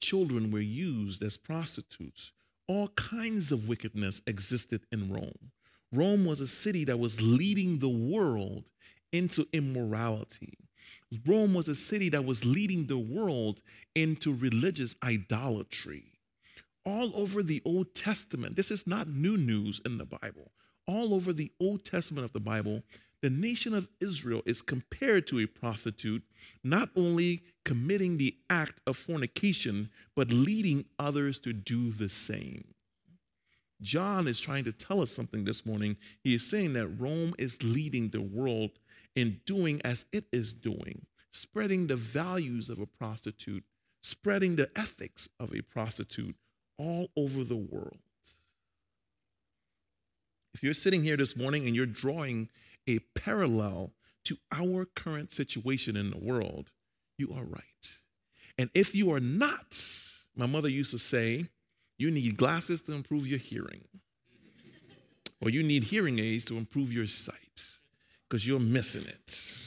Children 0.00 0.50
were 0.50 0.60
used 0.60 1.22
as 1.22 1.36
prostitutes. 1.36 2.32
All 2.66 2.88
kinds 2.88 3.52
of 3.52 3.68
wickedness 3.68 4.22
existed 4.26 4.86
in 4.90 5.12
Rome. 5.12 5.52
Rome 5.92 6.24
was 6.24 6.40
a 6.40 6.46
city 6.46 6.84
that 6.84 6.98
was 6.98 7.20
leading 7.20 7.78
the 7.78 7.88
world 7.90 8.64
into 9.12 9.46
immorality. 9.52 10.58
Rome 11.26 11.54
was 11.54 11.68
a 11.68 11.74
city 11.74 12.08
that 12.10 12.24
was 12.24 12.44
leading 12.44 12.86
the 12.86 12.98
world 12.98 13.62
into 13.94 14.34
religious 14.34 14.96
idolatry. 15.02 16.12
All 16.84 17.12
over 17.14 17.42
the 17.42 17.62
Old 17.64 17.94
Testament, 17.94 18.56
this 18.56 18.70
is 18.70 18.86
not 18.86 19.08
new 19.08 19.36
news 19.36 19.80
in 19.84 19.98
the 19.98 20.04
Bible. 20.04 20.50
All 20.86 21.14
over 21.14 21.32
the 21.32 21.50
Old 21.60 21.84
Testament 21.84 22.24
of 22.24 22.32
the 22.32 22.40
Bible, 22.40 22.82
the 23.22 23.30
nation 23.30 23.72
of 23.72 23.88
Israel 24.00 24.42
is 24.44 24.60
compared 24.60 25.26
to 25.28 25.40
a 25.40 25.46
prostitute, 25.46 26.22
not 26.62 26.90
only 26.94 27.42
committing 27.64 28.18
the 28.18 28.36
act 28.50 28.82
of 28.86 28.98
fornication, 28.98 29.88
but 30.14 30.30
leading 30.30 30.84
others 30.98 31.38
to 31.38 31.54
do 31.54 31.90
the 31.90 32.10
same. 32.10 32.64
John 33.80 34.26
is 34.26 34.40
trying 34.40 34.64
to 34.64 34.72
tell 34.72 35.00
us 35.00 35.10
something 35.10 35.44
this 35.44 35.64
morning. 35.64 35.96
He 36.22 36.34
is 36.34 36.48
saying 36.48 36.74
that 36.74 36.88
Rome 36.88 37.34
is 37.38 37.62
leading 37.62 38.10
the 38.10 38.20
world 38.20 38.70
in 39.14 39.40
doing 39.46 39.80
as 39.84 40.06
it 40.12 40.24
is 40.32 40.52
doing, 40.52 41.06
spreading 41.30 41.86
the 41.86 41.96
values 41.96 42.68
of 42.68 42.80
a 42.80 42.86
prostitute, 42.86 43.64
spreading 44.02 44.56
the 44.56 44.70
ethics 44.76 45.28
of 45.38 45.54
a 45.54 45.62
prostitute 45.62 46.36
all 46.78 47.08
over 47.16 47.44
the 47.44 47.56
world. 47.56 47.98
If 50.52 50.62
you're 50.62 50.74
sitting 50.74 51.02
here 51.02 51.16
this 51.16 51.36
morning 51.36 51.66
and 51.66 51.74
you're 51.74 51.86
drawing 51.86 52.48
a 52.86 53.00
parallel 53.14 53.92
to 54.24 54.36
our 54.52 54.84
current 54.84 55.32
situation 55.32 55.96
in 55.96 56.10
the 56.10 56.18
world, 56.18 56.70
you 57.18 57.32
are 57.32 57.44
right. 57.44 57.92
And 58.56 58.70
if 58.74 58.94
you 58.94 59.12
are 59.12 59.20
not, 59.20 59.80
my 60.36 60.46
mother 60.46 60.68
used 60.68 60.92
to 60.92 60.98
say, 60.98 61.48
you 61.98 62.10
need 62.10 62.36
glasses 62.36 62.82
to 62.82 62.92
improve 62.92 63.26
your 63.26 63.38
hearing, 63.38 63.84
or 65.40 65.50
you 65.50 65.62
need 65.62 65.84
hearing 65.84 66.18
aids 66.18 66.44
to 66.46 66.56
improve 66.56 66.92
your 66.92 67.06
sight 67.06 67.64
because 68.28 68.46
you're 68.46 68.60
missing 68.60 69.06
it. 69.06 69.60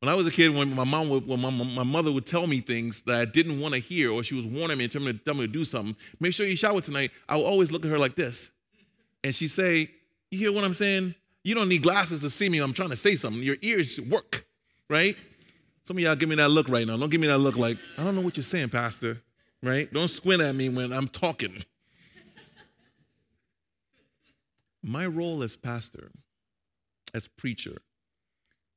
When 0.00 0.08
I 0.08 0.14
was 0.14 0.26
a 0.26 0.30
kid, 0.30 0.54
when 0.54 0.74
my 0.74 0.84
mom 0.84 1.08
would, 1.08 1.26
when 1.26 1.40
my, 1.40 1.50
my 1.50 1.82
mother 1.82 2.12
would 2.12 2.26
tell 2.26 2.46
me 2.46 2.60
things 2.60 3.00
that 3.02 3.20
I 3.20 3.24
didn't 3.24 3.58
want 3.58 3.74
to 3.74 3.80
hear, 3.80 4.10
or 4.10 4.22
she 4.22 4.34
was 4.34 4.44
warning 4.44 4.76
me 4.78 4.84
and 4.84 4.92
telling 4.92 5.08
me, 5.08 5.20
tell 5.24 5.34
me 5.34 5.42
to 5.42 5.46
do 5.46 5.64
something, 5.64 5.96
make 6.20 6.34
sure 6.34 6.46
you 6.46 6.56
shower 6.56 6.80
tonight. 6.80 7.10
I 7.28 7.36
would 7.36 7.46
always 7.46 7.72
look 7.72 7.84
at 7.84 7.90
her 7.90 7.98
like 7.98 8.14
this, 8.14 8.50
and 9.22 9.34
she'd 9.34 9.48
say, 9.48 9.90
"You 10.30 10.38
hear 10.38 10.52
what 10.52 10.62
I'm 10.62 10.74
saying? 10.74 11.14
You 11.42 11.54
don't 11.54 11.68
need 11.68 11.82
glasses 11.82 12.20
to 12.20 12.30
see 12.30 12.48
me. 12.48 12.58
I'm 12.58 12.74
trying 12.74 12.90
to 12.90 12.96
say 12.96 13.16
something. 13.16 13.42
Your 13.42 13.56
ears 13.62 13.98
work, 14.00 14.44
right?" 14.90 15.16
Some 15.86 15.98
of 15.98 16.02
y'all 16.02 16.16
give 16.16 16.30
me 16.30 16.36
that 16.36 16.48
look 16.48 16.68
right 16.68 16.86
now. 16.86 16.96
Don't 16.96 17.10
give 17.10 17.20
me 17.20 17.26
that 17.26 17.38
look 17.38 17.56
like 17.56 17.78
I 17.98 18.04
don't 18.04 18.14
know 18.14 18.22
what 18.22 18.36
you're 18.36 18.44
saying, 18.44 18.70
Pastor. 18.70 19.22
Right? 19.62 19.90
Don't 19.90 20.08
squint 20.08 20.42
at 20.42 20.54
me 20.54 20.68
when 20.68 20.92
I'm 20.92 21.08
talking. 21.08 21.64
My 24.82 25.06
role 25.06 25.42
as 25.42 25.56
pastor 25.56 26.10
as 27.14 27.28
preacher 27.28 27.78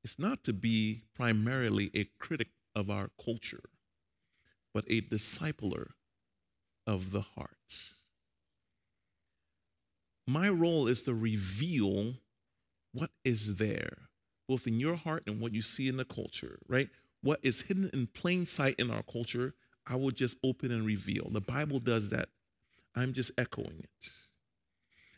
is 0.03 0.20
not 0.20 0.44
to 0.44 0.53
be 0.53 1.01
primarily 1.15 1.91
a 1.94 2.06
critic 2.20 2.50
of 2.75 2.89
our 2.89 3.10
culture, 3.24 3.63
but 4.74 4.86
a 4.88 5.01
discipler 5.01 5.88
of 6.86 7.12
the 7.12 7.22
heart. 7.22 7.91
My 10.27 10.50
role 10.50 10.88
is 10.88 11.03
to 11.03 11.13
reveal 11.13 12.15
what 12.94 13.10
is 13.25 13.58
there, 13.58 14.10
both 14.48 14.67
in 14.67 14.79
your 14.79 14.96
heart 14.96 15.24
and 15.25 15.39
what 15.41 15.53
you 15.53 15.62
see 15.62 15.88
in 15.88 15.98
the 15.98 16.06
culture, 16.06 16.60
right? 16.67 16.89
What 17.22 17.39
is 17.41 17.62
hidden 17.62 17.89
in 17.91 18.08
plain 18.08 18.46
sight 18.46 18.75
in 18.77 18.91
our 18.91 19.03
culture, 19.03 19.56
I 19.86 19.96
will 19.96 20.12
just 20.12 20.38
open 20.44 20.72
and 20.72 20.86
reveal. 20.86 21.29
The 21.32 21.41
Bible 21.41 21.79
does 21.79 22.10
that. 22.10 22.29
I'm 22.96 23.13
just 23.13 23.32
echoing 23.38 23.79
it. 23.84 24.10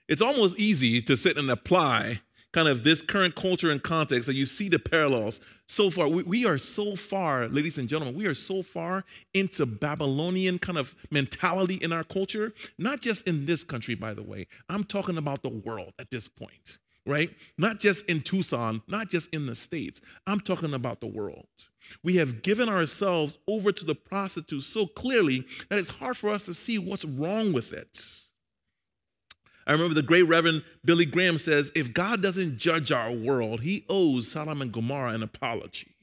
It's 0.08 0.22
almost 0.22 0.58
easy 0.58 1.02
to 1.04 1.18
sit 1.18 1.38
and 1.38 1.52
apply 1.52 2.22
kind 2.52 2.68
of 2.68 2.84
this 2.84 3.02
current 3.02 3.36
culture 3.36 3.72
and 3.72 3.82
context 3.84 4.28
that 4.28 4.36
you 4.36 4.46
see 4.46 4.70
the 4.70 4.80
parallels 4.80 5.40
so 5.68 5.90
far. 5.90 6.08
We, 6.08 6.24
we, 6.24 6.46
are 6.46 6.58
so 6.58 6.96
far, 6.96 7.48
ladies 7.48 7.78
and 7.78 7.88
gentlemen, 7.88 8.16
we 8.16 8.26
are 8.26 8.34
so 8.34 8.64
far 8.64 9.06
into 9.34 9.66
Babylonian 9.66 10.58
kind 10.58 10.78
of 10.78 10.96
mentality 11.12 11.76
in 11.76 11.92
our 11.92 12.04
culture, 12.04 12.54
not 12.78 13.02
just 13.02 13.28
in 13.28 13.46
this 13.46 13.64
country, 13.64 13.96
by 13.96 14.14
the 14.14 14.24
way. 14.24 14.48
I'm 14.68 14.84
talking 14.84 15.18
about 15.18 15.44
the 15.44 15.50
world 15.50 15.94
at 16.00 16.10
this 16.12 16.28
point 16.28 16.80
right? 17.06 17.32
Not 17.58 17.80
just 17.80 18.08
in 18.08 18.22
Tucson, 18.22 18.82
not 18.88 19.10
just 19.10 19.34
in 19.34 19.48
the 19.48 19.56
States. 19.56 20.00
I'm 20.28 20.40
talking 20.40 20.74
about 20.74 21.02
the 21.02 21.08
world. 21.08 21.48
We 22.04 22.18
have 22.18 22.44
given 22.44 22.70
ourselves 22.70 23.40
over 23.48 23.72
to 23.72 23.86
the 23.86 23.96
prostitute 23.96 24.64
so 24.64 24.86
clearly 24.86 25.46
that 25.70 25.80
it's 25.80 25.90
hard 25.90 26.18
for 26.18 26.30
us 26.30 26.46
to 26.46 26.54
see 26.54 26.78
what's 26.78 27.06
wrong 27.06 27.52
with 27.52 27.74
it. 27.74 28.00
I 29.70 29.74
remember 29.74 29.94
the 29.94 30.02
great 30.02 30.24
Reverend 30.24 30.64
Billy 30.84 31.06
Graham 31.06 31.38
says 31.38 31.72
if 31.76 31.94
God 31.94 32.24
doesn't 32.24 32.58
judge 32.58 32.92
our 32.92 33.12
world, 33.12 33.62
he 33.62 33.86
owes 33.88 34.28
Sodom 34.28 34.64
and 34.64 34.72
Gomorrah 34.72 35.14
an 35.14 35.22
apology. 35.22 35.96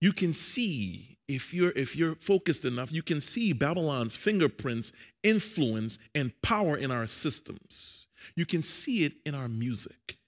You 0.00 0.12
can 0.12 0.32
see 0.32 1.16
if 1.28 1.54
you're 1.54 1.70
if 1.70 1.94
you're 1.94 2.16
focused 2.16 2.64
enough, 2.64 2.90
you 2.90 3.04
can 3.04 3.20
see 3.20 3.52
Babylon's 3.52 4.16
fingerprints, 4.16 4.92
influence, 5.22 6.00
and 6.12 6.32
power 6.42 6.76
in 6.76 6.90
our 6.90 7.06
systems. 7.06 8.08
You 8.34 8.46
can 8.46 8.62
see 8.62 9.04
it 9.04 9.12
in 9.24 9.36
our 9.36 9.46
music. 9.46 10.18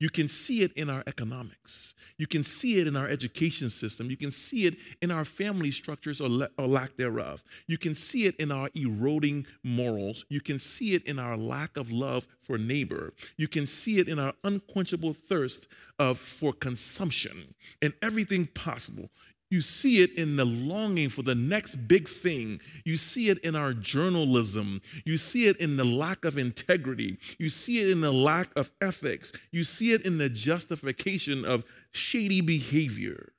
You 0.00 0.10
can 0.10 0.28
see 0.28 0.62
it 0.62 0.72
in 0.74 0.88
our 0.88 1.02
economics. 1.06 1.94
You 2.18 2.26
can 2.26 2.44
see 2.44 2.78
it 2.78 2.86
in 2.86 2.96
our 2.96 3.08
education 3.08 3.70
system. 3.70 4.10
You 4.10 4.16
can 4.16 4.30
see 4.30 4.66
it 4.66 4.76
in 5.02 5.10
our 5.10 5.24
family 5.24 5.70
structures 5.70 6.20
or, 6.20 6.28
le- 6.28 6.50
or, 6.56 6.66
lack 6.66 6.96
thereof. 6.96 7.42
You 7.66 7.78
can 7.78 7.94
see 7.94 8.24
it 8.26 8.36
in 8.36 8.52
our 8.52 8.70
eroding 8.74 9.46
morals. 9.64 10.24
You 10.28 10.40
can 10.40 10.58
see 10.58 10.94
it 10.94 11.04
in 11.04 11.18
our 11.18 11.36
lack 11.36 11.76
of 11.76 11.90
love 11.90 12.26
for 12.40 12.58
neighbor. 12.58 13.12
You 13.36 13.48
can 13.48 13.66
see 13.66 13.98
it 13.98 14.08
in 14.08 14.18
our 14.18 14.34
unquenchable 14.44 15.14
thirst 15.14 15.68
of 15.98 16.18
for 16.18 16.52
consumption 16.52 17.54
and 17.82 17.92
everything 18.02 18.46
possible. 18.46 19.10
You 19.50 19.62
see 19.62 20.02
it 20.02 20.12
in 20.12 20.36
the 20.36 20.44
longing 20.44 21.08
for 21.08 21.22
the 21.22 21.34
next 21.34 21.76
big 21.76 22.06
thing. 22.06 22.60
You 22.84 22.98
see 22.98 23.30
it 23.30 23.38
in 23.38 23.56
our 23.56 23.72
journalism. 23.72 24.82
You 25.06 25.16
see 25.16 25.46
it 25.46 25.56
in 25.56 25.78
the 25.78 25.84
lack 25.84 26.26
of 26.26 26.36
integrity. 26.36 27.18
You 27.38 27.48
see 27.48 27.80
it 27.80 27.90
in 27.90 28.02
the 28.02 28.12
lack 28.12 28.50
of 28.56 28.70
ethics. 28.80 29.32
You 29.50 29.64
see 29.64 29.92
it 29.92 30.04
in 30.04 30.18
the 30.18 30.28
justification 30.28 31.46
of 31.46 31.64
shady 31.92 32.42
behavior. 32.42 33.32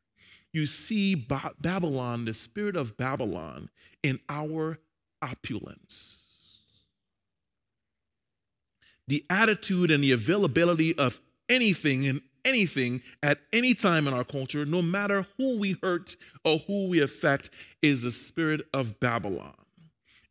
You 0.51 0.65
see 0.65 1.13
ba- 1.13 1.53
Babylon, 1.61 2.25
the 2.25 2.33
spirit 2.33 2.75
of 2.75 2.97
Babylon, 2.97 3.69
in 4.01 4.19
our 4.27 4.79
opulence. 5.21 6.59
The 9.07 9.25
attitude 9.29 9.91
and 9.91 10.03
the 10.03 10.11
availability 10.11 10.97
of 10.97 11.19
anything 11.47 12.07
and 12.07 12.21
anything 12.46 13.01
at 13.24 13.39
any 13.53 13.74
time 13.74 14.08
in 14.08 14.13
our 14.13 14.24
culture, 14.24 14.65
no 14.65 14.81
matter 14.81 15.25
who 15.38 15.58
we 15.60 15.77
hurt 15.81 16.15
or 16.43 16.60
who 16.60 16.88
we 16.88 17.01
affect, 17.01 17.50
is 17.81 18.03
the 18.03 18.12
spirit 18.12 18.62
of 18.74 19.00
Babylon. 19.00 19.53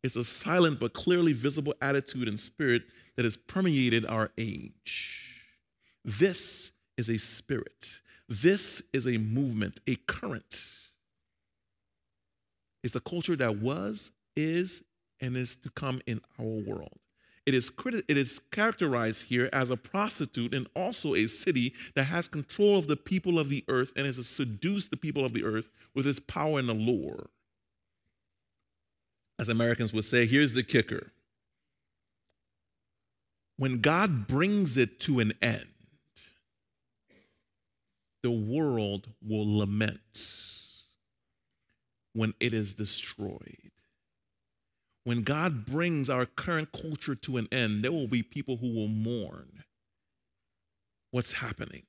It's 0.03 0.15
a 0.15 0.23
silent 0.23 0.79
but 0.79 0.93
clearly 0.93 1.33
visible 1.33 1.73
attitude 1.81 2.27
and 2.27 2.39
spirit 2.39 2.83
that 3.15 3.25
has 3.25 3.35
permeated 3.35 4.05
our 4.05 4.31
age. 4.37 5.35
This 6.05 6.71
is 6.97 7.09
a 7.09 7.17
spirit. 7.17 7.99
This 8.29 8.83
is 8.93 9.07
a 9.07 9.17
movement, 9.17 9.79
a 9.87 9.95
current. 9.95 10.63
It's 12.83 12.95
a 12.95 13.01
culture 13.01 13.35
that 13.35 13.57
was, 13.57 14.11
is, 14.35 14.83
and 15.19 15.35
is 15.35 15.57
to 15.57 15.69
come 15.69 16.01
in 16.07 16.21
our 16.39 16.45
world. 16.45 16.99
It 17.45 17.53
is, 17.53 17.69
criti- 17.69 18.03
it 18.07 18.17
is 18.17 18.39
characterized 18.51 19.29
here 19.29 19.49
as 19.51 19.71
a 19.71 19.77
prostitute 19.77 20.53
and 20.53 20.67
also 20.75 21.15
a 21.15 21.27
city 21.27 21.73
that 21.95 22.05
has 22.05 22.27
control 22.27 22.77
of 22.77 22.87
the 22.87 22.95
people 22.95 23.39
of 23.39 23.49
the 23.49 23.63
earth 23.67 23.91
and 23.95 24.05
is 24.05 24.17
to 24.17 24.23
seduce 24.23 24.87
the 24.87 24.97
people 24.97 25.25
of 25.25 25.33
the 25.33 25.43
earth 25.43 25.69
with 25.95 26.05
its 26.05 26.19
power 26.19 26.59
and 26.59 26.69
allure. 26.69 27.29
As 29.39 29.49
Americans 29.49 29.93
would 29.93 30.05
say, 30.05 30.25
here's 30.25 30.53
the 30.53 30.63
kicker. 30.63 31.11
When 33.57 33.81
God 33.81 34.27
brings 34.27 34.77
it 34.77 34.99
to 35.01 35.19
an 35.19 35.33
end, 35.41 35.67
the 38.21 38.31
world 38.31 39.07
will 39.21 39.57
lament 39.57 39.99
when 42.13 42.33
it 42.39 42.53
is 42.53 42.73
destroyed 42.73 43.71
when 45.09 45.23
God 45.23 45.65
brings 45.65 46.07
our 46.07 46.27
current 46.27 46.71
culture 46.71 47.15
to 47.15 47.37
an 47.37 47.47
end, 47.51 47.83
there 47.83 47.91
will 47.91 48.07
be 48.07 48.21
people 48.21 48.57
who 48.57 48.75
will 48.75 48.87
mourn 48.87 49.63
what's 51.09 51.31
happening. 51.31 51.81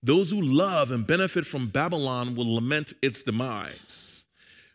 Those 0.00 0.30
who 0.30 0.40
love 0.40 0.92
and 0.92 1.04
benefit 1.04 1.44
from 1.44 1.66
Babylon 1.66 2.36
will 2.36 2.54
lament 2.54 2.92
its 3.02 3.24
demise. 3.24 4.26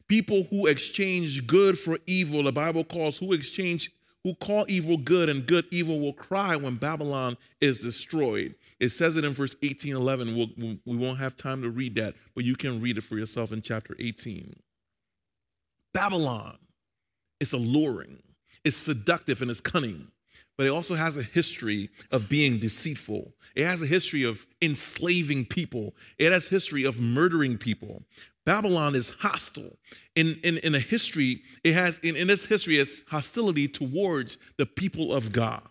People 0.10 0.44
who 0.50 0.66
exchange 0.68 1.48
good 1.48 1.80
for 1.80 1.98
evil, 2.06 2.44
the 2.44 2.52
Bible 2.52 2.84
calls 2.84 3.20
who 3.20 3.32
exchange 3.32 3.90
who 4.26 4.36
call 4.36 4.66
evil 4.68 4.98
good 4.98 5.30
and 5.30 5.48
good 5.48 5.64
evil 5.72 6.02
will 6.02 6.12
cry 6.12 6.58
when 6.58 6.76
Babylon 6.76 7.38
is 7.62 7.80
destroyed. 7.80 8.56
It 8.82 8.90
says 8.90 9.16
it 9.16 9.24
in 9.24 9.32
verse 9.32 9.56
18, 9.64 9.96
11. 9.96 10.36
We'll, 10.36 10.76
we 10.86 10.98
won't 10.98 11.20
have 11.20 11.38
time 11.38 11.62
to 11.62 11.70
read 11.70 11.96
that, 11.96 12.16
but 12.36 12.44
you 12.44 12.58
can 12.58 12.82
read 12.82 12.98
it 12.98 13.06
for 13.06 13.18
yourself 13.18 13.54
in 13.54 13.62
chapter 13.62 13.96
18. 13.98 14.58
Babylon 15.94 16.58
it's 17.46 17.54
alluring, 17.54 18.24
it's 18.64 18.76
seductive, 18.76 19.44
and 19.44 19.52
it's 19.52 19.62
cunning. 19.62 20.08
But 20.58 20.66
it 20.66 20.72
also 20.72 20.96
has 20.96 21.16
a 21.16 21.22
history 21.22 21.92
of 22.12 22.28
being 22.28 22.58
deceitful. 22.58 23.34
It 23.56 23.68
has 23.68 23.84
a 23.84 23.86
history 23.86 24.24
of 24.24 24.48
enslaving 24.64 25.46
people. 25.46 25.94
It 26.18 26.32
has 26.32 26.48
history 26.48 26.86
of 26.86 27.00
murdering 27.00 27.60
people. 27.60 28.02
Babylon 28.48 28.96
is 28.96 29.12
hostile. 29.20 29.78
In, 30.16 30.40
in, 30.44 30.58
in 30.58 30.74
a 30.74 30.80
history, 30.80 31.44
it 31.64 31.74
has 31.74 32.00
in, 32.00 32.16
in 32.16 32.32
its 32.32 32.46
history, 32.46 32.80
it's 32.80 33.04
hostility 33.10 33.68
towards 33.68 34.40
the 34.58 34.66
people 34.66 35.14
of 35.14 35.32
God. 35.32 35.62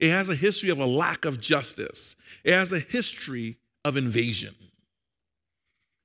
It 0.00 0.10
has 0.10 0.28
a 0.28 0.34
history 0.34 0.68
of 0.68 0.80
a 0.80 0.86
lack 0.86 1.24
of 1.24 1.40
justice. 1.40 2.14
It 2.44 2.52
has 2.52 2.74
a 2.74 2.78
history 2.78 3.56
of 3.86 3.96
invasion. 3.96 4.54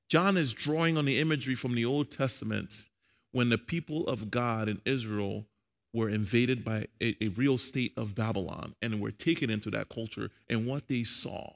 John 0.08 0.38
is 0.38 0.54
drawing 0.54 0.96
on 0.98 1.04
the 1.04 1.20
imagery 1.20 1.56
from 1.56 1.76
the 1.76 1.84
Old 1.84 2.12
Testament 2.12 2.88
when 3.34 3.50
the 3.50 3.58
people 3.58 4.08
of 4.08 4.32
God 4.32 4.70
in 4.70 4.80
Israel 4.86 5.46
were 5.94 6.08
invaded 6.10 6.64
by 6.64 6.88
a, 7.02 7.16
a, 7.22 7.28
real 7.30 7.58
state 7.58 7.94
of 7.98 8.16
Babylon 8.16 8.74
and 8.82 9.02
were 9.02 9.12
taken 9.12 9.50
into 9.50 9.70
that 9.72 9.90
culture 9.90 10.32
and 10.50 10.66
what 10.66 10.88
they 10.88 11.04
saw. 11.04 11.54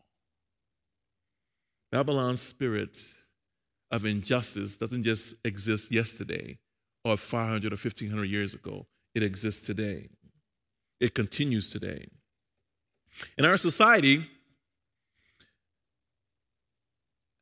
Babylon's 1.92 2.42
spirit 2.42 2.98
of 3.90 4.06
injustice 4.06 4.76
doesn't 4.76 5.04
just 5.04 5.36
exist 5.46 5.92
yesterday 5.92 6.58
or 7.04 7.16
500 7.16 7.72
or 7.72 7.76
1500 7.76 8.26
years 8.26 8.54
ago, 8.54 8.86
it 9.16 9.24
exists 9.24 9.66
today. 9.66 10.10
It 11.00 11.16
continues 11.16 11.70
today. 11.70 12.08
In 13.38 13.46
our 13.46 13.58
society, 13.58 14.26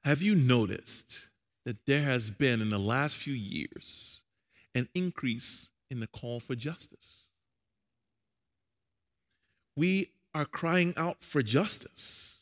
have 0.03 0.21
you 0.21 0.35
noticed 0.35 1.29
that 1.65 1.85
there 1.87 2.03
has 2.03 2.29
been 2.29 2.61
in 2.61 2.69
the 2.69 2.77
last 2.77 3.15
few 3.15 3.33
years 3.33 4.21
an 4.75 4.89
increase 4.93 5.69
in 5.89 6.01
the 6.01 6.07
call 6.07 6.39
for 6.39 6.53
justice. 6.53 7.23
We 9.75 10.11
are 10.33 10.45
crying 10.45 10.93
out 10.97 11.23
for 11.23 11.41
justice. 11.41 12.39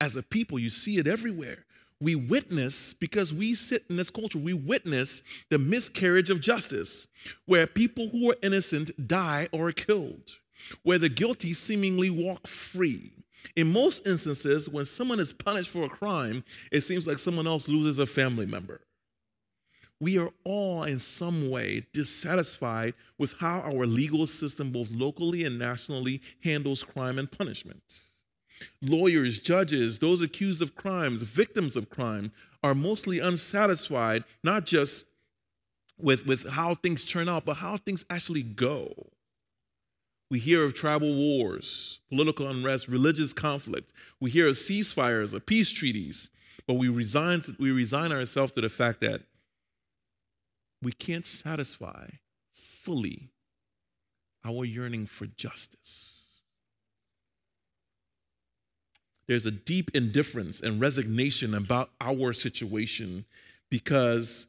As 0.00 0.16
a 0.16 0.22
people, 0.22 0.58
you 0.58 0.70
see 0.70 0.98
it 0.98 1.06
everywhere. 1.06 1.64
We 2.00 2.14
witness, 2.14 2.92
because 2.92 3.32
we 3.32 3.54
sit 3.54 3.84
in 3.88 3.96
this 3.96 4.10
culture, 4.10 4.38
we 4.38 4.52
witness 4.52 5.22
the 5.50 5.58
miscarriage 5.58 6.30
of 6.30 6.40
justice, 6.40 7.08
where 7.46 7.66
people 7.66 8.08
who 8.08 8.30
are 8.30 8.36
innocent 8.42 9.08
die 9.08 9.48
or 9.50 9.68
are 9.68 9.72
killed, 9.72 10.36
where 10.82 10.98
the 10.98 11.08
guilty 11.08 11.54
seemingly 11.54 12.10
walk 12.10 12.46
free. 12.46 13.12
In 13.54 13.72
most 13.72 14.06
instances, 14.06 14.68
when 14.68 14.84
someone 14.84 15.20
is 15.20 15.32
punished 15.32 15.70
for 15.70 15.84
a 15.84 15.88
crime, 15.88 16.44
it 16.70 16.82
seems 16.82 17.06
like 17.06 17.18
someone 17.18 17.46
else 17.46 17.68
loses 17.68 17.98
a 17.98 18.06
family 18.06 18.46
member 18.46 18.85
we 20.00 20.18
are 20.18 20.30
all 20.44 20.84
in 20.84 20.98
some 20.98 21.50
way 21.50 21.86
dissatisfied 21.92 22.94
with 23.18 23.34
how 23.38 23.60
our 23.60 23.86
legal 23.86 24.26
system, 24.26 24.70
both 24.70 24.90
locally 24.90 25.44
and 25.44 25.58
nationally, 25.58 26.20
handles 26.44 26.82
crime 26.82 27.18
and 27.18 27.30
punishment. 27.30 27.82
Lawyers, 28.82 29.38
judges, 29.38 29.98
those 29.98 30.20
accused 30.20 30.62
of 30.62 30.74
crimes, 30.74 31.22
victims 31.22 31.76
of 31.76 31.88
crime, 31.88 32.32
are 32.62 32.74
mostly 32.74 33.18
unsatisfied, 33.18 34.24
not 34.42 34.66
just 34.66 35.06
with, 35.98 36.26
with 36.26 36.48
how 36.48 36.74
things 36.74 37.06
turn 37.06 37.28
out, 37.28 37.44
but 37.44 37.54
how 37.54 37.76
things 37.76 38.04
actually 38.10 38.42
go. 38.42 38.92
We 40.30 40.40
hear 40.40 40.64
of 40.64 40.74
tribal 40.74 41.14
wars, 41.14 42.00
political 42.08 42.48
unrest, 42.48 42.88
religious 42.88 43.32
conflict. 43.32 43.92
We 44.20 44.30
hear 44.30 44.48
of 44.48 44.56
ceasefires, 44.56 45.32
of 45.32 45.46
peace 45.46 45.70
treaties, 45.70 46.30
but 46.66 46.74
we 46.74 46.88
resign, 46.88 47.42
we 47.58 47.70
resign 47.70 48.10
ourselves 48.10 48.52
to 48.52 48.60
the 48.60 48.68
fact 48.68 49.00
that 49.02 49.22
we 50.86 50.92
can't 50.92 51.26
satisfy 51.26 52.06
fully 52.54 53.30
our 54.44 54.64
yearning 54.64 55.04
for 55.04 55.26
justice. 55.26 56.28
There's 59.26 59.46
a 59.46 59.50
deep 59.50 59.90
indifference 59.94 60.60
and 60.60 60.80
resignation 60.80 61.54
about 61.54 61.90
our 62.00 62.32
situation 62.32 63.24
because 63.68 64.46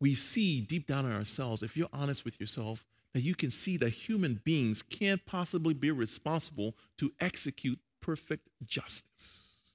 we 0.00 0.16
see 0.16 0.60
deep 0.60 0.88
down 0.88 1.06
in 1.06 1.12
ourselves, 1.12 1.62
if 1.62 1.76
you're 1.76 1.86
honest 1.92 2.24
with 2.24 2.40
yourself, 2.40 2.84
that 3.14 3.20
you 3.20 3.36
can 3.36 3.52
see 3.52 3.76
that 3.76 3.90
human 3.90 4.40
beings 4.42 4.82
can't 4.82 5.24
possibly 5.24 5.72
be 5.72 5.92
responsible 5.92 6.74
to 6.98 7.12
execute 7.20 7.78
perfect 8.02 8.48
justice. 8.66 9.74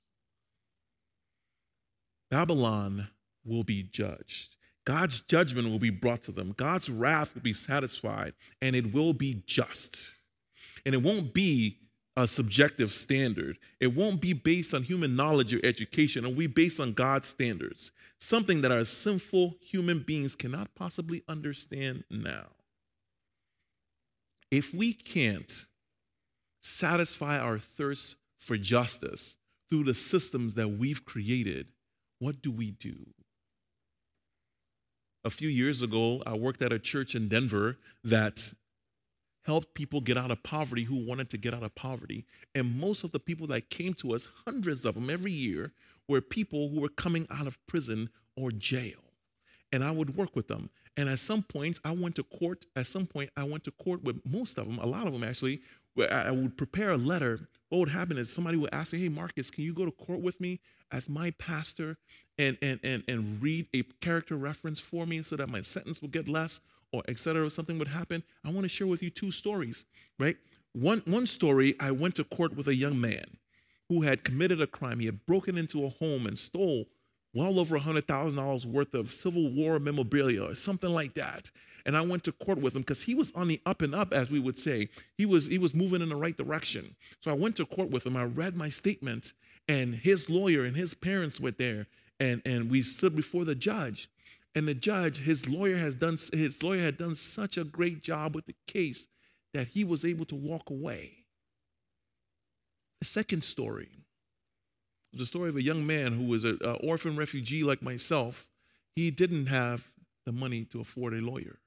Babylon 2.30 3.08
will 3.46 3.64
be 3.64 3.82
judged. 3.82 4.58
God's 4.86 5.20
judgment 5.20 5.70
will 5.70 5.80
be 5.80 5.90
brought 5.90 6.22
to 6.24 6.32
them. 6.32 6.54
God's 6.56 6.90
wrath 6.90 7.34
will 7.34 7.42
be 7.42 7.54
satisfied, 7.54 8.34
and 8.62 8.76
it 8.76 8.94
will 8.94 9.14
be 9.14 9.44
just. 9.48 10.14
And 10.86 10.94
it 10.94 11.02
won't 11.02 11.34
be 11.34 11.80
a 12.16 12.28
subjective 12.28 12.92
standard. 12.92 13.58
It 13.80 13.96
won't 13.96 14.22
be 14.22 14.34
based 14.34 14.74
on 14.74 14.84
human 14.84 15.16
knowledge 15.16 15.54
or 15.54 15.66
education. 15.66 16.24
It 16.24 16.30
will 16.30 16.36
be 16.36 16.48
based 16.48 16.80
on 16.80 16.94
God's 16.94 17.28
standards, 17.28 17.92
something 18.20 18.62
that 18.62 18.72
our 18.72 18.84
sinful 18.84 19.56
human 19.60 20.00
beings 20.00 20.36
cannot 20.36 20.74
possibly 20.76 21.24
understand 21.28 22.04
now. 22.10 22.46
If 24.52 24.74
we 24.74 24.94
can't 24.94 25.66
satisfy 26.62 27.40
our 27.40 27.58
thirst 27.58 28.18
for 28.38 28.56
justice 28.56 29.36
through 29.70 29.86
the 29.86 29.94
systems 29.94 30.54
that 30.54 30.70
we've 30.70 31.04
created, 31.04 31.68
what 32.20 32.42
do 32.42 32.52
we 32.52 32.72
do? 32.72 33.08
A 35.26 35.30
few 35.32 35.50
years 35.50 35.82
ago, 35.82 36.22
I 36.24 36.36
worked 36.36 36.62
at 36.62 36.72
a 36.72 36.78
church 36.78 37.16
in 37.16 37.28
Denver 37.28 37.80
that 38.04 38.54
helped 39.42 39.74
people 39.74 40.00
get 40.00 40.18
out 40.18 40.30
of 40.30 40.44
poverty 40.44 40.84
who 40.84 40.96
wanted 40.96 41.32
to 41.32 41.38
get 41.38 41.52
out 41.52 41.64
of 41.64 41.74
poverty. 41.74 42.26
And 42.54 42.80
most 42.80 43.04
of 43.04 43.12
the 43.12 43.20
people 43.20 43.48
that 43.48 43.72
came 43.72 43.96
to 43.96 44.14
us, 44.14 44.28
hundreds 44.46 44.86
of 44.86 44.94
them 44.94 45.10
every 45.10 45.32
year, 45.32 45.72
were 46.08 46.22
people 46.22 46.70
who 46.70 46.80
were 46.80 46.90
coming 46.90 47.26
out 47.32 47.48
of 47.48 47.58
prison 47.66 48.10
or 48.38 48.52
jail. 48.52 49.00
And 49.72 49.84
I 49.84 49.90
would 49.90 50.16
work 50.16 50.36
with 50.36 50.48
them. 50.48 50.70
And 50.96 51.10
at 51.10 51.18
some 51.18 51.42
points, 51.42 51.80
I 51.84 51.90
went 51.90 52.16
to 52.18 52.24
court. 52.24 52.68
At 52.76 52.86
some 52.86 53.08
point, 53.08 53.32
I 53.36 53.46
went 53.46 53.64
to 53.64 53.72
court 53.72 54.04
with 54.04 54.22
most 54.26 54.60
of 54.60 54.68
them, 54.68 54.78
a 54.78 54.86
lot 54.86 55.08
of 55.08 55.14
them 55.14 55.24
actually, 55.24 55.62
where 55.96 56.14
I 56.14 56.30
would 56.30 56.56
prepare 56.56 56.92
a 56.92 56.98
letter. 56.98 57.50
What 57.70 57.80
would 57.80 57.90
happen 57.90 58.20
is 58.20 58.32
somebody 58.32 58.58
would 58.58 58.74
ask 58.74 58.94
me, 58.94 59.00
Hey, 59.00 59.10
Marcus, 59.10 59.50
can 59.50 59.64
you 59.64 59.74
go 59.74 59.86
to 59.86 59.92
court 59.92 60.22
with 60.22 60.40
me 60.40 60.60
as 60.92 61.10
my 61.10 61.32
pastor 61.32 61.98
and, 62.38 62.58
and, 62.62 62.80
and, 62.84 63.04
and 63.08 63.42
read 63.42 63.68
a 63.74 63.84
character 64.02 64.36
reference 64.36 64.80
for 64.80 65.06
me 65.06 65.22
so 65.22 65.36
that 65.36 65.50
my 65.50 65.62
sentence 65.62 66.02
will 66.02 66.10
get 66.10 66.28
less? 66.28 66.60
or 66.96 67.04
etc. 67.08 67.50
something 67.50 67.78
would 67.78 67.90
happen, 67.90 68.24
I 68.44 68.50
want 68.50 68.64
to 68.64 68.70
share 68.70 68.88
with 68.88 69.04
you 69.04 69.10
two 69.10 69.32
stories, 69.32 69.86
right? 70.18 70.38
One, 70.74 71.02
one 71.06 71.28
story, 71.28 71.76
I 71.80 71.92
went 71.92 72.16
to 72.16 72.24
court 72.24 72.56
with 72.56 72.68
a 72.68 72.76
young 72.76 73.00
man 73.00 73.38
who 73.90 74.02
had 74.02 74.24
committed 74.24 74.62
a 74.62 74.68
crime. 74.68 75.00
He 75.00 75.06
had 75.06 75.26
broken 75.26 75.58
into 75.58 75.86
a 75.86 75.90
home 75.90 76.26
and 76.26 76.38
stole 76.38 76.86
well 77.34 77.60
over 77.60 77.78
$100,000 77.78 78.66
worth 78.66 78.94
of 78.94 79.12
Civil 79.12 79.50
War 79.52 79.80
memorabilia 79.80 80.44
or 80.44 80.56
something 80.56 80.90
like 80.90 81.14
that. 81.16 81.52
And 81.86 81.96
I 81.96 82.02
went 82.02 82.24
to 82.24 82.32
court 82.32 82.58
with 82.58 82.76
him 82.76 82.82
because 82.82 83.04
he 83.04 83.14
was 83.14 83.32
on 83.34 83.48
the 83.48 83.62
up 83.66 83.82
and 83.82 83.94
up, 83.94 84.12
as 84.12 84.32
we 84.32 84.40
would 84.40 84.58
say. 84.58 84.90
He 85.18 85.26
was, 85.26 85.46
he 85.46 85.60
was 85.60 85.76
moving 85.76 86.02
in 86.02 86.10
the 86.10 86.16
right 86.16 86.36
direction. 86.36 86.96
So 87.20 87.30
I 87.30 87.36
went 87.36 87.58
to 87.58 87.66
court 87.66 87.92
with 87.92 88.08
him. 88.08 88.18
I 88.18 88.24
read 88.24 88.56
my 88.56 88.70
statement, 88.70 89.34
and 89.68 89.94
his 89.94 90.30
lawyer 90.30 90.64
and 90.64 90.76
his 90.76 90.94
parents 90.94 91.40
were 91.40 91.52
there. 91.52 91.88
And, 92.20 92.42
and 92.46 92.70
we 92.70 92.82
stood 92.82 93.16
before 93.16 93.46
the 93.46 93.56
judge. 93.56 94.10
And 94.54 94.68
the 94.68 94.74
judge, 94.74 95.20
his 95.20 95.50
lawyer 95.50 95.78
has 95.78 95.96
done 95.96 96.18
his 96.32 96.64
lawyer 96.64 96.82
had 96.82 96.98
done 96.98 97.16
such 97.16 97.58
a 97.58 97.66
great 97.66 98.04
job 98.04 98.36
with 98.36 98.46
the 98.46 98.56
case 98.68 99.06
that 99.54 99.68
he 99.68 99.84
was 99.84 100.06
able 100.06 100.26
to 100.26 100.36
walk 100.36 100.70
away. 100.70 101.26
The 103.02 103.06
second 103.06 103.44
story 103.44 103.90
was 105.12 105.20
the 105.20 105.26
story 105.26 105.50
of 105.50 105.58
a 105.58 105.64
young 105.64 105.86
man 105.86 106.14
who 106.14 106.26
was 106.26 106.44
an 106.44 106.60
orphan 106.82 107.18
refugee 107.18 107.64
like 107.64 107.82
myself. 107.82 108.48
He 108.96 109.12
didn't 109.12 109.48
have 109.48 109.92
the 110.26 110.32
money 110.32 110.64
to 110.66 110.80
afford 110.80 111.14
a 111.14 111.22
lawyer. 111.22 111.60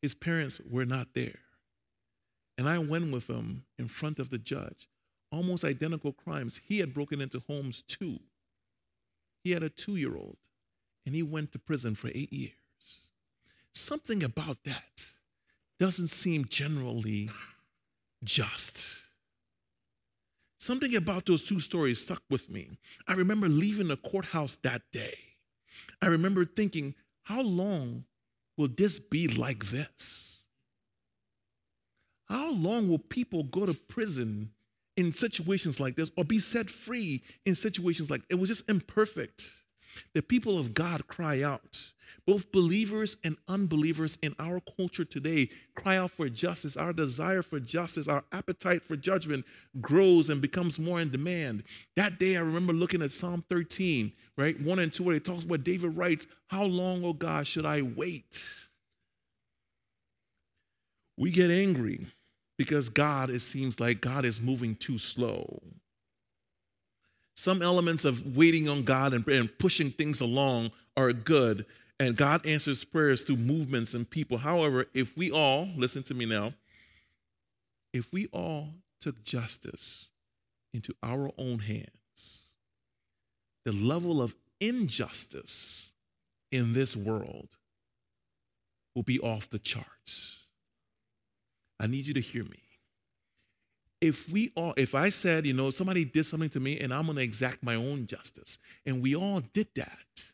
His 0.00 0.14
parents 0.14 0.60
were 0.68 0.84
not 0.84 1.14
there. 1.14 1.40
And 2.56 2.68
I 2.68 2.78
went 2.78 3.12
with 3.12 3.28
him 3.28 3.64
in 3.78 3.88
front 3.88 4.18
of 4.18 4.30
the 4.30 4.38
judge. 4.38 4.88
Almost 5.32 5.64
identical 5.64 6.12
crimes. 6.12 6.60
He 6.68 6.78
had 6.78 6.94
broken 6.94 7.20
into 7.20 7.42
homes 7.48 7.82
too. 7.82 8.20
He 9.44 9.50
had 9.50 9.62
a 9.62 9.68
two 9.68 9.96
year 9.96 10.16
old 10.16 10.38
and 11.04 11.14
he 11.14 11.22
went 11.22 11.52
to 11.52 11.58
prison 11.58 11.94
for 11.94 12.08
eight 12.08 12.32
years. 12.32 12.54
Something 13.74 14.24
about 14.24 14.64
that 14.64 15.06
doesn't 15.78 16.08
seem 16.08 16.46
generally 16.46 17.28
just. 18.24 18.96
Something 20.56 20.96
about 20.96 21.26
those 21.26 21.44
two 21.44 21.60
stories 21.60 22.00
stuck 22.00 22.22
with 22.30 22.48
me. 22.48 22.78
I 23.06 23.12
remember 23.12 23.48
leaving 23.48 23.88
the 23.88 23.98
courthouse 23.98 24.56
that 24.62 24.80
day. 24.92 25.18
I 26.00 26.06
remember 26.06 26.46
thinking, 26.46 26.94
how 27.24 27.42
long 27.42 28.04
will 28.56 28.68
this 28.68 28.98
be 28.98 29.28
like 29.28 29.66
this? 29.66 30.38
How 32.28 32.50
long 32.50 32.88
will 32.88 32.98
people 32.98 33.42
go 33.42 33.66
to 33.66 33.74
prison 33.74 34.53
in 34.96 35.12
situations 35.12 35.80
like 35.80 35.96
this 35.96 36.10
or 36.16 36.24
be 36.24 36.38
set 36.38 36.70
free 36.70 37.22
in 37.44 37.54
situations 37.54 38.10
like 38.10 38.22
it 38.28 38.36
was 38.36 38.48
just 38.48 38.68
imperfect? 38.68 39.50
The 40.14 40.22
people 40.22 40.58
of 40.58 40.74
God 40.74 41.06
cry 41.06 41.42
out. 41.42 41.90
Both 42.26 42.52
believers 42.52 43.18
and 43.22 43.36
unbelievers 43.48 44.18
in 44.22 44.34
our 44.38 44.60
culture 44.76 45.04
today 45.04 45.50
cry 45.74 45.98
out 45.98 46.10
for 46.10 46.28
justice. 46.28 46.76
Our 46.76 46.92
desire 46.92 47.42
for 47.42 47.60
justice, 47.60 48.08
our 48.08 48.24
appetite 48.32 48.82
for 48.82 48.96
judgment 48.96 49.44
grows 49.80 50.30
and 50.30 50.40
becomes 50.40 50.78
more 50.78 51.00
in 51.00 51.10
demand. 51.10 51.64
That 51.96 52.18
day, 52.18 52.36
I 52.36 52.40
remember 52.40 52.72
looking 52.72 53.02
at 53.02 53.12
Psalm 53.12 53.44
13, 53.50 54.12
right? 54.38 54.58
One 54.58 54.78
and 54.78 54.92
two, 54.92 55.04
where 55.04 55.16
it 55.16 55.24
talks 55.24 55.44
about 55.44 55.64
David 55.64 55.96
writes, 55.96 56.26
How 56.46 56.64
long, 56.64 57.04
O 57.04 57.12
God, 57.12 57.46
should 57.46 57.66
I 57.66 57.82
wait? 57.82 58.42
We 61.18 61.30
get 61.30 61.50
angry 61.50 62.06
because 62.56 62.88
God, 62.88 63.30
it 63.30 63.40
seems 63.40 63.80
like 63.80 64.00
God 64.00 64.24
is 64.24 64.40
moving 64.40 64.76
too 64.76 64.98
slow. 64.98 65.62
Some 67.36 67.62
elements 67.62 68.04
of 68.04 68.36
waiting 68.36 68.68
on 68.68 68.84
God 68.84 69.12
and, 69.12 69.26
and 69.26 69.58
pushing 69.58 69.90
things 69.90 70.20
along 70.20 70.70
are 70.96 71.12
good, 71.12 71.66
and 71.98 72.16
God 72.16 72.46
answers 72.46 72.84
prayers 72.84 73.24
through 73.24 73.36
movements 73.36 73.94
and 73.94 74.08
people. 74.08 74.38
However, 74.38 74.86
if 74.94 75.16
we 75.16 75.30
all, 75.30 75.68
listen 75.76 76.02
to 76.04 76.14
me 76.14 76.26
now, 76.26 76.54
if 77.92 78.12
we 78.12 78.26
all 78.32 78.74
took 79.00 79.24
justice 79.24 80.08
into 80.72 80.94
our 81.02 81.30
own 81.38 81.60
hands, 81.60 82.54
the 83.64 83.72
level 83.72 84.22
of 84.22 84.34
injustice 84.60 85.90
in 86.52 86.72
this 86.72 86.96
world 86.96 87.48
will 88.94 89.02
be 89.02 89.18
off 89.18 89.50
the 89.50 89.58
charts. 89.58 90.43
I 91.78 91.86
need 91.86 92.06
you 92.06 92.14
to 92.14 92.20
hear 92.20 92.44
me. 92.44 92.60
If 94.00 94.30
we 94.30 94.52
all 94.54 94.74
if 94.76 94.94
i 94.94 95.08
said 95.08 95.46
you 95.46 95.54
know 95.54 95.70
somebody 95.70 96.04
did 96.04 96.26
something 96.26 96.50
to 96.50 96.60
me 96.60 96.78
and 96.78 96.92
i'm 96.92 97.06
going 97.06 97.16
to 97.16 97.22
exact 97.22 97.62
my 97.62 97.74
own 97.74 98.06
justice 98.06 98.58
and 98.84 99.00
we 99.00 99.16
all 99.16 99.40
did 99.54 99.68
that 99.76 100.24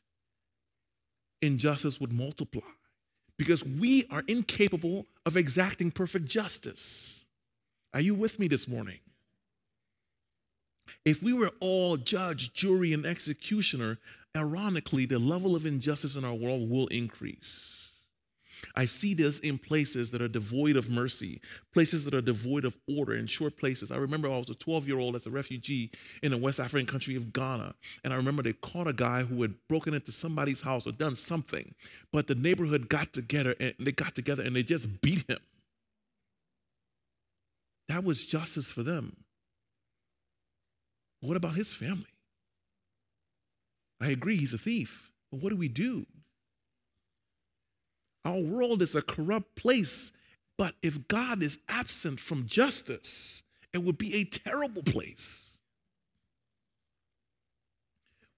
injustice 1.43 2.01
would 2.01 2.13
multiply 2.13 2.63
because 3.41 3.65
we 3.65 4.05
are 4.11 4.23
incapable 4.29 5.07
of 5.25 5.37
exacting 5.37 5.91
perfect 5.91 6.27
justice. 6.27 7.25
Are 7.95 8.01
you 8.01 8.15
with 8.15 8.39
me 8.39 8.49
this 8.49 8.69
morning? 8.69 8.99
If 11.05 11.23
we 11.23 11.33
were 11.33 11.51
all 11.61 11.97
judge 11.97 12.53
jury 12.53 12.93
and 12.93 13.07
executioner 13.07 13.99
ironically 14.37 15.07
the 15.07 15.19
level 15.19 15.57
of 15.57 15.65
injustice 15.67 16.17
in 16.17 16.25
our 16.25 16.35
world 16.35 16.69
will 16.71 16.87
increase 16.89 17.90
I 18.75 18.85
see 18.85 19.15
this 19.15 19.39
in 19.41 19.59
places 19.59 20.11
that 20.11 20.23
are 20.23 20.29
devoid 20.29 20.77
of 20.77 20.91
mercy, 20.91 21.41
places 21.73 22.05
that 22.05 22.15
are 22.15 22.21
devoid 22.21 22.65
of 22.65 22.77
order, 22.89 23.15
in 23.15 23.27
short 23.27 23.57
places. 23.57 23.91
I 23.91 23.97
remember 23.97 24.29
I 24.29 24.39
was 24.39 24.51
a 24.51 24.55
12 24.55 24.87
year 24.87 24.99
old 24.99 25.17
as 25.17 25.27
a 25.27 25.31
refugee 25.31 25.91
in 26.23 26.31
the 26.31 26.37
West 26.37 26.61
African 26.61 26.87
country 26.87 27.17
of 27.17 27.33
Ghana. 27.33 27.75
And 28.05 28.13
I 28.13 28.17
remember 28.17 28.43
they 28.43 28.53
caught 28.53 28.89
a 28.89 28.93
guy 28.93 29.23
who 29.23 29.43
had 29.43 29.55
broken 29.69 29.95
into 29.95 30.13
somebody's 30.13 30.63
house 30.63 30.87
or 30.87 30.93
done 30.93 31.17
something, 31.17 31.75
but 32.13 32.27
the 32.27 32.35
neighborhood 32.35 32.89
got 32.89 33.13
together 33.13 33.55
and 33.61 33.75
they 33.79 33.93
got 33.93 34.15
together 34.15 34.43
and 34.43 34.55
they 34.55 34.63
just 34.63 35.01
beat 35.01 35.29
him. 35.29 35.39
That 37.89 38.05
was 38.05 38.25
justice 38.25 38.71
for 38.71 38.83
them. 38.83 39.25
What 41.21 41.37
about 41.37 41.55
his 41.55 41.75
family? 41.75 42.07
I 44.01 44.09
agree, 44.09 44.37
he's 44.37 44.55
a 44.55 44.59
thief. 44.59 45.11
But 45.31 45.43
what 45.43 45.51
do 45.51 45.57
we 45.57 45.69
do? 45.69 46.07
Our 48.25 48.41
world 48.41 48.83
is 48.83 48.95
a 48.95 49.03
corrupt 49.03 49.57
place, 49.57 50.13
but 50.59 50.75
if 50.83 51.09
God 51.09 51.43
is 51.43 51.61
absent 51.69 52.21
from 52.21 52.47
justice, 52.47 53.43
it 53.73 53.79
would 53.79 53.99
be 53.99 54.15
a 54.15 54.25
terrible 54.25 54.83
place. 54.83 55.51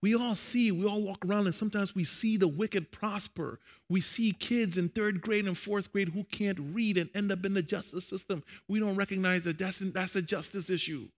We 0.03 0.17
all 0.17 0.35
see, 0.35 0.73
we 0.73 0.85
all 0.85 1.01
walk 1.01 1.25
around, 1.25 1.47
and 1.47 1.55
sometimes 1.55 1.95
we 1.95 2.03
see 2.03 2.37
the 2.37 2.49
wicked 2.49 2.91
prosper. 2.91 3.61
We 3.89 4.01
see 4.01 4.33
kids 4.33 4.77
in 4.77 4.89
third 4.89 5.21
grade 5.21 5.47
and 5.47 5.57
fourth 5.57 5.93
grade 5.93 6.09
who 6.09 6.25
can't 6.25 6.59
read 6.59 6.99
and 6.99 7.09
end 7.15 7.31
up 7.31 7.45
in 7.45 7.55
the 7.55 7.63
justice 7.63 8.05
system. 8.05 8.43
We 8.67 8.81
don't 8.81 8.97
recognize 8.97 9.45
that 9.45 9.59
that's, 9.59 9.79
that's 9.79 10.17
a 10.17 10.23
justice 10.23 10.71
issue. 10.71 11.09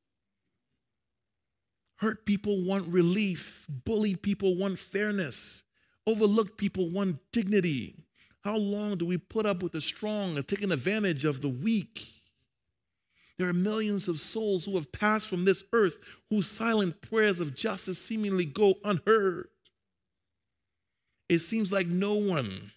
Hurt 1.97 2.27
people 2.27 2.63
want 2.63 2.89
relief, 2.89 3.67
bullied 3.87 4.21
people 4.21 4.55
want 4.57 4.79
fairness, 4.79 5.63
overlooked 6.07 6.59
people 6.59 6.91
want 6.91 7.21
dignity. 7.33 7.95
How 8.45 8.57
long 8.59 8.99
do 8.99 9.07
we 9.07 9.17
put 9.17 9.47
up 9.47 9.63
with 9.63 9.73
the 9.73 9.81
strong 9.81 10.37
and 10.37 10.47
taking 10.47 10.71
advantage 10.71 11.25
of 11.25 11.41
the 11.41 11.49
weak? 11.49 12.07
There 13.39 13.49
are 13.49 13.55
millions 13.55 14.07
of 14.07 14.21
souls 14.21 14.67
who 14.67 14.75
have 14.77 14.93
passed 14.93 15.29
from 15.29 15.45
this 15.45 15.65
earth 15.73 15.99
whose 16.31 16.47
silent 16.47 17.01
prayers 17.01 17.41
of 17.41 17.55
justice 17.55 17.99
seemingly 17.99 18.45
go 18.45 18.75
unheard. 18.85 19.49
It 21.29 21.39
seems 21.41 21.73
like 21.73 21.87
no 21.87 22.15
one 22.15 22.71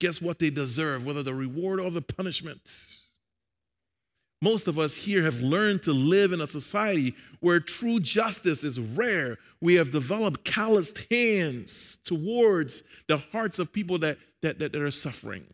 gets 0.00 0.22
what 0.22 0.38
they 0.38 0.50
deserve, 0.50 1.04
whether 1.04 1.22
the 1.22 1.34
reward 1.34 1.78
or 1.78 1.90
the 1.90 2.02
punishment. 2.02 2.96
Most 4.42 4.66
of 4.66 4.78
us 4.78 4.96
here 4.96 5.22
have 5.22 5.40
learned 5.40 5.82
to 5.82 5.92
live 5.92 6.32
in 6.32 6.40
a 6.40 6.46
society 6.46 7.14
where 7.40 7.60
true 7.60 8.00
justice 8.00 8.64
is 8.64 8.80
rare. 8.80 9.36
We 9.60 9.74
have 9.74 9.90
developed 9.90 10.44
calloused 10.44 11.06
hands 11.10 11.98
towards 12.04 12.82
the 13.06 13.18
hearts 13.18 13.58
of 13.58 13.70
people 13.70 13.98
that, 13.98 14.16
that, 14.42 14.58
that, 14.58 14.72
that 14.72 14.80
are 14.80 14.90
suffering. 14.90 15.44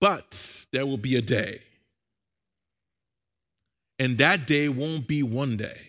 But 0.00 0.66
there 0.72 0.86
will 0.86 0.98
be 0.98 1.16
a 1.16 1.22
day. 1.22 1.60
And 3.98 4.18
that 4.18 4.46
day 4.46 4.68
won't 4.68 5.08
be 5.08 5.22
one 5.22 5.56
day. 5.56 5.80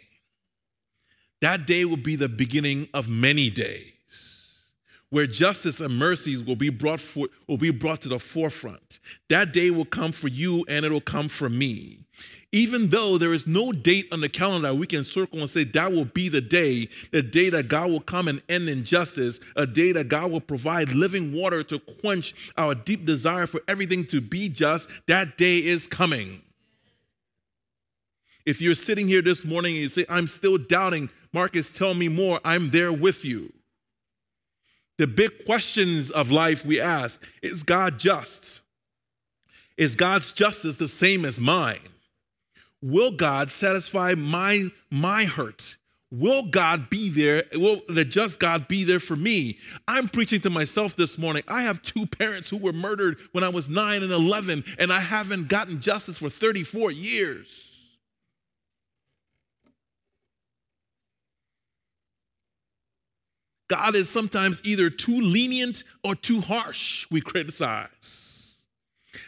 That 1.42 1.68
day 1.68 1.86
will 1.86 1.98
be 1.98 2.16
the 2.16 2.28
beginning 2.28 2.90
of 2.94 3.08
many 3.08 3.50
days 3.50 3.94
where 5.10 5.26
justice 5.26 5.82
and 5.82 5.98
mercies 5.98 6.44
will 6.44 6.56
be 6.56 6.70
brought 6.70 7.00
for, 7.00 7.28
will 7.48 7.58
be 7.58 7.72
brought 7.72 8.02
to 8.02 8.10
the 8.10 8.20
forefront. 8.20 9.00
That 9.30 9.54
day 9.54 9.72
will 9.72 9.86
come 9.86 10.12
for 10.12 10.28
you 10.28 10.66
and 10.68 10.86
it 10.86 10.92
will 10.92 11.02
come 11.02 11.30
for 11.30 11.50
me. 11.50 12.00
Even 12.52 12.88
though 12.88 13.18
there 13.18 13.34
is 13.34 13.46
no 13.46 13.72
date 13.72 14.08
on 14.12 14.22
the 14.22 14.30
calendar 14.30 14.74
we 14.74 14.88
can 14.88 15.04
circle 15.04 15.40
and 15.40 15.50
say 15.50 15.64
that 15.64 15.92
will 15.92 16.06
be 16.06 16.30
the 16.30 16.42
day, 16.42 16.90
the 17.12 17.22
day 17.22 17.50
that 17.50 17.68
God 17.68 17.92
will 17.92 18.00
come 18.00 18.28
and 18.28 18.42
end 18.50 18.70
injustice, 18.70 19.40
a 19.56 19.68
day 19.68 19.92
that 19.92 20.10
God 20.10 20.32
will 20.32 20.42
provide 20.42 20.90
living 20.90 21.32
water 21.32 21.64
to 21.64 21.80
quench 21.80 22.34
our 22.58 22.74
deep 22.74 23.06
desire 23.06 23.46
for 23.46 23.62
everything 23.68 24.06
to 24.08 24.20
be 24.20 24.50
just, 24.50 24.90
that 25.08 25.38
day 25.38 25.58
is 25.58 25.86
coming. 25.86 26.42
If 28.46 28.62
you're 28.62 28.74
sitting 28.74 29.08
here 29.08 29.22
this 29.22 29.46
morning 29.46 29.74
and 29.76 29.82
you 29.82 29.90
say, 29.90 30.06
I'm 30.10 30.26
still 30.26 30.58
doubting, 30.58 31.12
Marcus, 31.32 31.70
tell 31.70 31.94
me 31.94 32.08
more, 32.08 32.40
I'm 32.44 32.72
there 32.72 32.92
with 32.92 33.24
you. 33.24 33.54
The 35.00 35.08
big 35.08 35.46
questions 35.46 36.12
of 36.12 36.30
life 36.30 36.66
we 36.66 36.78
ask 36.78 37.26
is 37.42 37.64
God 37.64 37.98
just? 38.00 38.60
Is 39.78 39.96
God's 39.96 40.34
justice 40.34 40.76
the 40.76 40.90
same 40.90 41.24
as 41.24 41.40
mine? 41.40 41.80
Will 42.82 43.14
God 43.14 43.50
satisfy 43.50 44.14
my, 44.16 44.66
my 44.90 45.24
hurt? 45.24 45.78
Will 46.12 46.44
God 46.44 46.90
be 46.90 47.08
there? 47.08 47.44
Will 47.54 47.82
the 47.88 48.04
just 48.04 48.42
God 48.42 48.68
be 48.68 48.84
there 48.84 49.00
for 49.00 49.16
me? 49.16 49.58
I'm 49.88 50.10
preaching 50.10 50.42
to 50.42 50.50
myself 50.50 50.98
this 50.98 51.18
morning. 51.18 51.44
I 51.48 51.62
have 51.62 51.82
two 51.82 52.06
parents 52.06 52.50
who 52.50 52.58
were 52.58 52.74
murdered 52.74 53.20
when 53.32 53.46
I 53.46 53.50
was 53.50 53.70
nine 53.70 54.04
and 54.04 54.12
11, 54.12 54.66
and 54.78 54.92
I 54.92 55.00
haven't 55.00 55.48
gotten 55.48 55.80
justice 55.80 56.18
for 56.18 56.30
34 56.30 56.92
years. 56.92 57.69
God 63.70 63.96
is 63.96 64.10
sometimes 64.10 64.62
either 64.66 64.90
too 64.90 65.22
lenient 65.22 65.84
or 66.04 66.16
too 66.16 66.42
harsh, 66.42 67.08
we 67.10 67.22
criticize. 67.22 68.30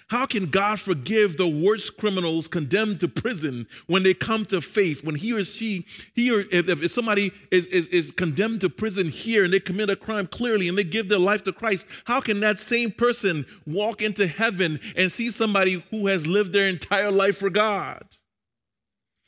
How 0.08 0.25
can 0.25 0.47
God 0.47 0.80
forgive 0.80 1.38
the 1.38 1.47
worst 1.47 1.97
criminals 1.97 2.49
condemned 2.49 2.99
to 2.99 3.08
prison 3.08 3.65
when 3.88 4.04
they 4.04 4.13
come 4.13 4.43
to 4.47 4.60
faith? 4.60 5.06
When 5.06 5.15
he 5.15 5.32
or 5.32 5.43
she, 5.43 5.86
he 6.13 6.30
or 6.30 6.41
if, 6.51 6.67
if 6.67 6.91
somebody 6.91 7.32
is, 7.49 7.67
is, 7.67 7.88
is 7.88 8.12
condemned 8.12 8.62
to 8.62 8.69
prison 8.69 9.08
here 9.08 9.45
and 9.45 9.54
they 9.54 9.60
commit 9.60 9.89
a 9.89 9.95
crime 9.95 10.27
clearly 10.27 10.67
and 10.67 10.77
they 10.77 10.84
give 10.84 11.08
their 11.08 11.19
life 11.19 11.43
to 11.43 11.54
Christ, 11.54 11.86
how 12.04 12.19
can 12.19 12.41
that 12.41 12.60
same 12.60 12.91
person 12.91 13.45
walk 13.65 14.01
into 14.01 14.27
heaven 14.27 14.82
and 14.97 15.10
see 15.10 15.30
somebody 15.30 15.84
who 15.91 16.08
has 16.08 16.27
lived 16.27 16.51
their 16.51 16.67
entire 16.67 17.12
life 17.12 17.38
for 17.38 17.49
God? 17.49 18.04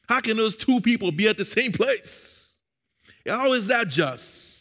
How 0.09 0.19
can 0.19 0.35
those 0.35 0.55
two 0.55 0.81
people 0.81 1.13
be 1.13 1.29
at 1.29 1.37
the 1.37 1.45
same 1.45 1.71
place? 1.71 2.55
How 3.25 3.53
is 3.53 3.67
that 3.67 3.87
just? 3.87 4.52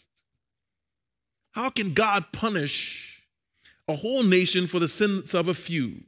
How 1.53 1.71
can 1.71 1.93
God 1.93 2.27
punish 2.33 3.23
a 3.89 3.95
whole 3.95 4.23
nation 4.23 4.67
for 4.67 4.79
the 4.79 4.89
sins 4.89 5.35
of 5.35 5.49
a 5.49 5.55
few? 5.55 6.03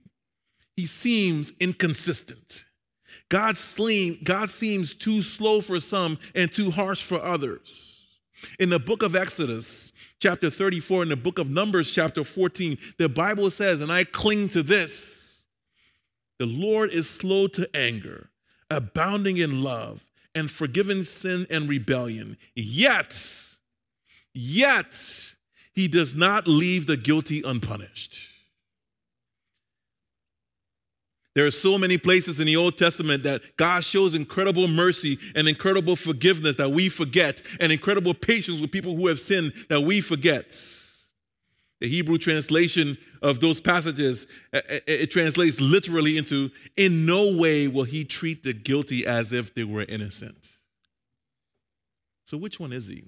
He 0.76 0.86
seems 0.86 1.52
inconsistent. 1.60 2.64
God, 3.28 3.56
God 4.24 4.50
seems 4.50 4.94
too 4.94 5.22
slow 5.22 5.60
for 5.60 5.80
some 5.80 6.18
and 6.34 6.52
too 6.52 6.70
harsh 6.70 7.02
for 7.02 7.20
others. 7.20 8.06
In 8.58 8.68
the 8.68 8.78
book 8.78 9.02
of 9.02 9.16
Exodus, 9.16 9.92
chapter 10.20 10.50
34, 10.50 11.04
in 11.04 11.08
the 11.10 11.16
book 11.16 11.38
of 11.38 11.50
Numbers, 11.50 11.90
chapter 11.90 12.24
14, 12.24 12.76
the 12.98 13.08
Bible 13.08 13.50
says, 13.50 13.80
and 13.80 13.90
I 13.90 14.04
cling 14.04 14.48
to 14.50 14.62
this 14.62 15.42
the 16.38 16.46
Lord 16.46 16.90
is 16.90 17.08
slow 17.08 17.46
to 17.48 17.68
anger, 17.74 18.30
abounding 18.70 19.36
in 19.36 19.62
love, 19.62 20.04
and 20.34 20.50
forgiving 20.50 21.04
sin 21.04 21.46
and 21.48 21.68
rebellion. 21.68 22.36
Yet, 22.54 23.40
yet, 24.34 25.33
he 25.74 25.88
does 25.88 26.14
not 26.14 26.46
leave 26.46 26.86
the 26.86 26.96
guilty 26.96 27.42
unpunished. 27.44 28.30
There 31.34 31.44
are 31.44 31.50
so 31.50 31.78
many 31.78 31.98
places 31.98 32.38
in 32.38 32.46
the 32.46 32.54
Old 32.54 32.78
Testament 32.78 33.24
that 33.24 33.56
God 33.56 33.82
shows 33.82 34.14
incredible 34.14 34.68
mercy 34.68 35.18
and 35.34 35.48
incredible 35.48 35.96
forgiveness 35.96 36.56
that 36.56 36.70
we 36.70 36.88
forget, 36.88 37.42
and 37.58 37.72
incredible 37.72 38.14
patience 38.14 38.60
with 38.60 38.70
people 38.70 38.94
who 38.94 39.08
have 39.08 39.18
sinned 39.18 39.52
that 39.68 39.80
we 39.80 40.00
forget. 40.00 40.56
The 41.80 41.88
Hebrew 41.88 42.18
translation 42.18 42.96
of 43.20 43.40
those 43.40 43.60
passages, 43.60 44.28
eh, 44.52 44.60
eh, 44.68 44.74
eh, 44.86 44.92
it 44.92 45.10
translates 45.10 45.60
literally 45.60 46.16
into 46.16 46.50
In 46.76 47.04
no 47.04 47.34
way 47.34 47.66
will 47.66 47.84
he 47.84 48.04
treat 48.04 48.44
the 48.44 48.52
guilty 48.52 49.04
as 49.04 49.32
if 49.32 49.54
they 49.54 49.64
were 49.64 49.82
innocent. 49.82 50.50
So, 52.24 52.36
which 52.36 52.60
one 52.60 52.72
is 52.72 52.86
he? 52.86 53.04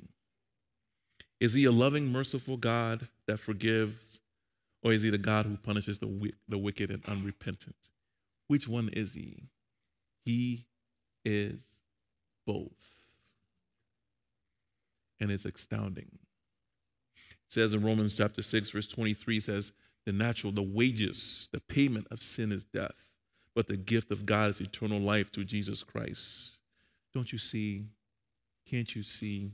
Is 1.40 1.55
he 1.55 1.64
a 1.64 1.72
loving, 1.72 2.11
merciful 2.11 2.57
God 2.57 3.09
that 3.27 3.38
forgives, 3.38 4.20
or 4.83 4.92
is 4.92 5.03
he 5.03 5.11
the 5.11 5.18
God 5.18 5.46
who 5.46 5.57
punishes 5.57 5.99
the, 5.99 6.33
the 6.49 6.59
wicked 6.59 6.90
and 6.90 7.05
unrepentant? 7.07 7.77
Which 8.49 8.68
one 8.68 8.88
is 8.92 9.14
he? 9.14 9.49
He 10.25 10.64
is 11.25 11.61
both. 12.46 13.05
And 15.20 15.31
it's 15.31 15.44
astounding. 15.44 16.18
It 17.14 17.53
says 17.53 17.75
in 17.75 17.85
Romans 17.85 18.16
chapter 18.16 18.42
6, 18.42 18.70
verse 18.70 18.88
23 18.88 19.40
says, 19.40 19.72
the 20.07 20.12
natural, 20.12 20.53
the 20.53 20.62
wages, 20.62 21.49
the 21.53 21.61
payment 21.61 22.07
of 22.11 22.22
sin 22.22 22.53
is 22.53 22.64
death, 22.64 23.11
but 23.55 23.66
the 23.66 23.77
gift 23.77 24.11
of 24.11 24.25
God 24.25 24.53
is 24.53 24.61
eternal 24.61 25.01
life 25.01 25.33
through 25.33 25.44
Jesus 25.44 25.83
Christ. 25.83 26.59
Don't 27.12 27.33
you 27.33 27.38
see? 27.38 27.87
Can't 28.70 28.94
you 28.94 29.03
see? 29.03 29.51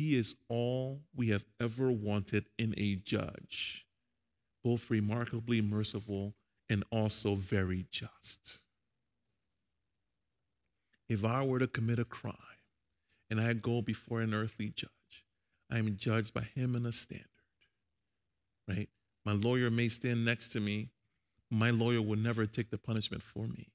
He 0.00 0.16
is 0.16 0.34
all 0.48 1.02
we 1.14 1.28
have 1.28 1.44
ever 1.60 1.92
wanted 1.92 2.46
in 2.56 2.74
a 2.78 2.94
judge, 2.94 3.84
both 4.64 4.88
remarkably 4.88 5.60
merciful 5.60 6.32
and 6.70 6.84
also 6.90 7.34
very 7.34 7.84
just. 7.90 8.60
If 11.06 11.22
I 11.22 11.44
were 11.44 11.58
to 11.58 11.66
commit 11.66 11.98
a 11.98 12.06
crime 12.06 12.34
and 13.28 13.42
I 13.42 13.52
go 13.52 13.82
before 13.82 14.22
an 14.22 14.32
earthly 14.32 14.70
judge, 14.70 15.26
I 15.70 15.76
am 15.76 15.98
judged 15.98 16.32
by 16.32 16.44
him 16.44 16.74
in 16.74 16.86
a 16.86 16.92
standard, 16.92 17.26
right? 18.66 18.88
My 19.26 19.32
lawyer 19.32 19.68
may 19.68 19.90
stand 19.90 20.24
next 20.24 20.48
to 20.52 20.60
me. 20.60 20.88
My 21.50 21.68
lawyer 21.68 22.00
will 22.00 22.18
never 22.18 22.46
take 22.46 22.70
the 22.70 22.78
punishment 22.78 23.22
for 23.22 23.46
me. 23.46 23.68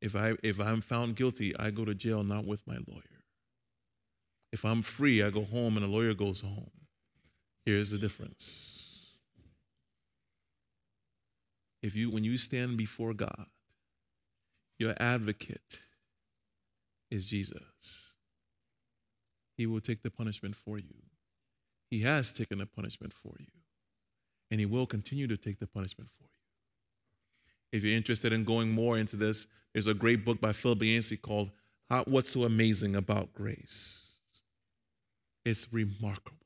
If, 0.00 0.16
I, 0.16 0.32
if 0.42 0.58
I'm 0.58 0.80
found 0.80 1.14
guilty, 1.14 1.56
I 1.56 1.70
go 1.70 1.84
to 1.84 1.94
jail 1.94 2.24
not 2.24 2.46
with 2.46 2.66
my 2.66 2.78
lawyer. 2.88 3.13
If 4.54 4.64
I'm 4.64 4.82
free, 4.82 5.20
I 5.20 5.30
go 5.30 5.42
home 5.42 5.76
and 5.76 5.84
a 5.84 5.88
lawyer 5.88 6.14
goes 6.14 6.42
home. 6.42 6.70
Here's 7.66 7.90
the 7.90 7.98
difference. 7.98 9.16
If 11.82 11.96
you 11.96 12.08
when 12.08 12.22
you 12.22 12.38
stand 12.38 12.76
before 12.76 13.14
God, 13.14 13.46
your 14.78 14.94
advocate 15.00 15.80
is 17.10 17.26
Jesus. 17.26 18.12
He 19.56 19.66
will 19.66 19.80
take 19.80 20.04
the 20.04 20.10
punishment 20.10 20.54
for 20.54 20.78
you. 20.78 21.02
He 21.90 22.02
has 22.02 22.30
taken 22.30 22.58
the 22.58 22.66
punishment 22.66 23.12
for 23.12 23.34
you. 23.40 23.58
And 24.52 24.60
he 24.60 24.66
will 24.66 24.86
continue 24.86 25.26
to 25.26 25.36
take 25.36 25.58
the 25.58 25.66
punishment 25.66 26.10
for 26.16 26.26
you. 26.26 27.76
If 27.76 27.82
you're 27.82 27.96
interested 27.96 28.32
in 28.32 28.44
going 28.44 28.70
more 28.70 28.98
into 28.98 29.16
this, 29.16 29.48
there's 29.72 29.88
a 29.88 29.94
great 29.94 30.24
book 30.24 30.40
by 30.40 30.52
Philip 30.52 30.80
Yancey 30.84 31.16
called 31.16 31.50
What's 32.04 32.30
So 32.30 32.44
Amazing 32.44 32.94
About 32.94 33.32
Grace 33.32 34.03
is 35.44 35.68
remarkable. 35.72 36.38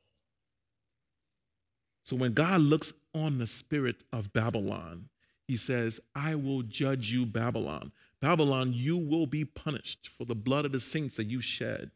So 2.04 2.16
when 2.16 2.32
God 2.32 2.60
looks 2.62 2.92
on 3.14 3.38
the 3.38 3.46
spirit 3.46 4.04
of 4.12 4.32
Babylon, 4.32 5.10
he 5.46 5.56
says, 5.56 6.00
I 6.14 6.34
will 6.34 6.62
judge 6.62 7.10
you, 7.10 7.26
Babylon. 7.26 7.92
Babylon, 8.20 8.72
you 8.72 8.96
will 8.96 9.26
be 9.26 9.44
punished 9.44 10.08
for 10.08 10.24
the 10.24 10.34
blood 10.34 10.64
of 10.64 10.72
the 10.72 10.80
saints 10.80 11.16
that 11.16 11.26
you 11.26 11.40
shed. 11.40 11.90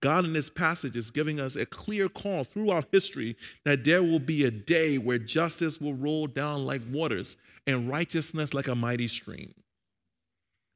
God 0.00 0.24
in 0.24 0.32
this 0.32 0.50
passage 0.50 0.96
is 0.96 1.10
giving 1.10 1.40
us 1.40 1.56
a 1.56 1.66
clear 1.66 2.08
call 2.08 2.44
throughout 2.44 2.86
history 2.92 3.36
that 3.64 3.84
there 3.84 4.02
will 4.02 4.20
be 4.20 4.44
a 4.44 4.50
day 4.50 4.98
where 4.98 5.18
justice 5.18 5.80
will 5.80 5.94
roll 5.94 6.26
down 6.26 6.64
like 6.64 6.82
waters 6.90 7.36
and 7.66 7.88
righteousness 7.88 8.54
like 8.54 8.68
a 8.68 8.74
mighty 8.74 9.08
stream. 9.08 9.54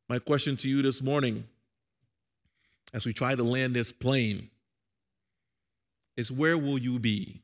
My 0.09 0.18
question 0.18 0.57
to 0.59 0.68
you 0.68 0.83
this 0.83 1.02
morning, 1.02 1.44
as 2.94 3.04
we 3.04 3.12
try 3.12 3.35
to 3.35 3.42
land 3.42 3.74
this 3.74 3.92
plane, 3.92 4.50
is 6.18 6.33
where 6.33 6.59
will 6.59 6.76
you 6.76 6.98
be? 6.98 7.42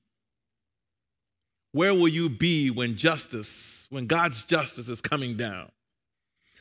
Where 1.71 1.95
will 1.95 2.09
you 2.09 2.29
be 2.29 2.71
when 2.71 2.97
justice, 2.97 3.87
when 3.89 4.07
God's 4.07 4.45
justice 4.45 4.89
is 4.89 5.01
coming 5.01 5.37
down? 5.37 5.71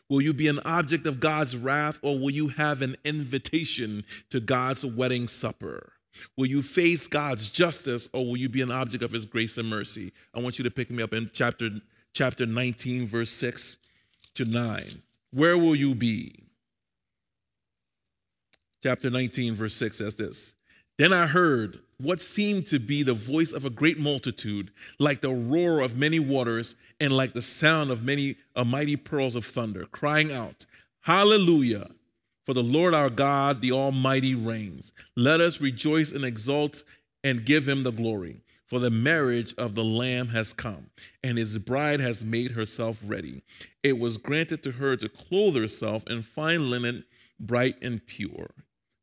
Will 0.09 0.21
you 0.21 0.31
be 0.31 0.47
an 0.47 0.59
object 0.63 1.07
of 1.07 1.19
God's 1.19 1.57
wrath 1.57 1.97
or 2.03 2.19
will 2.19 2.29
you 2.29 2.49
have 2.49 2.83
an 2.83 2.95
invitation 3.03 4.05
to 4.29 4.39
God's 4.39 4.85
wedding 4.85 5.27
supper? 5.27 5.93
Will 6.37 6.45
you 6.45 6.61
face 6.61 7.07
God's 7.07 7.49
justice 7.49 8.07
or 8.13 8.23
will 8.23 8.37
you 8.37 8.47
be 8.47 8.61
an 8.61 8.69
object 8.69 9.03
of 9.03 9.11
his 9.11 9.25
grace 9.25 9.57
and 9.57 9.67
mercy? 9.67 10.11
I 10.35 10.39
want 10.39 10.59
you 10.59 10.63
to 10.63 10.71
pick 10.71 10.91
me 10.91 11.01
up 11.01 11.13
in 11.13 11.31
chapter 11.33 11.69
chapter 12.13 12.45
19 12.45 13.07
verse 13.07 13.31
6 13.31 13.77
to 14.35 14.45
9. 14.45 14.83
Where 15.31 15.57
will 15.57 15.75
you 15.75 15.95
be? 15.95 16.43
Chapter 18.83 19.09
19 19.09 19.55
verse 19.55 19.75
6 19.75 19.97
says 19.97 20.15
this. 20.15 20.53
Then 20.97 21.11
I 21.11 21.25
heard 21.25 21.79
what 21.97 22.21
seemed 22.21 22.67
to 22.67 22.79
be 22.79 23.01
the 23.01 23.15
voice 23.15 23.51
of 23.51 23.65
a 23.65 23.71
great 23.71 23.97
multitude, 23.97 24.71
like 24.99 25.21
the 25.21 25.33
roar 25.33 25.79
of 25.81 25.97
many 25.97 26.19
waters 26.19 26.75
and 26.99 27.11
like 27.11 27.33
the 27.33 27.41
sound 27.41 27.89
of 27.89 28.03
many 28.03 28.35
uh, 28.55 28.63
mighty 28.63 28.95
pearls 28.95 29.35
of 29.35 29.45
thunder, 29.45 29.85
crying 29.85 30.31
out, 30.31 30.65
Hallelujah! 31.01 31.89
For 32.45 32.53
the 32.53 32.63
Lord 32.63 32.93
our 32.93 33.09
God, 33.09 33.61
the 33.61 33.71
Almighty, 33.71 34.35
reigns. 34.35 34.91
Let 35.15 35.41
us 35.41 35.61
rejoice 35.61 36.11
and 36.11 36.23
exult 36.23 36.83
and 37.23 37.45
give 37.45 37.67
him 37.67 37.83
the 37.83 37.91
glory. 37.91 38.41
For 38.65 38.79
the 38.79 38.91
marriage 38.91 39.53
of 39.57 39.75
the 39.75 39.83
Lamb 39.83 40.29
has 40.29 40.53
come, 40.53 40.87
and 41.23 41.37
his 41.37 41.57
bride 41.57 41.99
has 41.99 42.23
made 42.23 42.51
herself 42.51 42.99
ready. 43.05 43.43
It 43.81 43.97
was 43.97 44.17
granted 44.17 44.61
to 44.63 44.73
her 44.73 44.95
to 44.97 45.09
clothe 45.09 45.55
herself 45.55 46.03
in 46.07 46.21
fine 46.21 46.69
linen, 46.69 47.05
bright 47.39 47.75
and 47.81 48.05
pure 48.05 48.49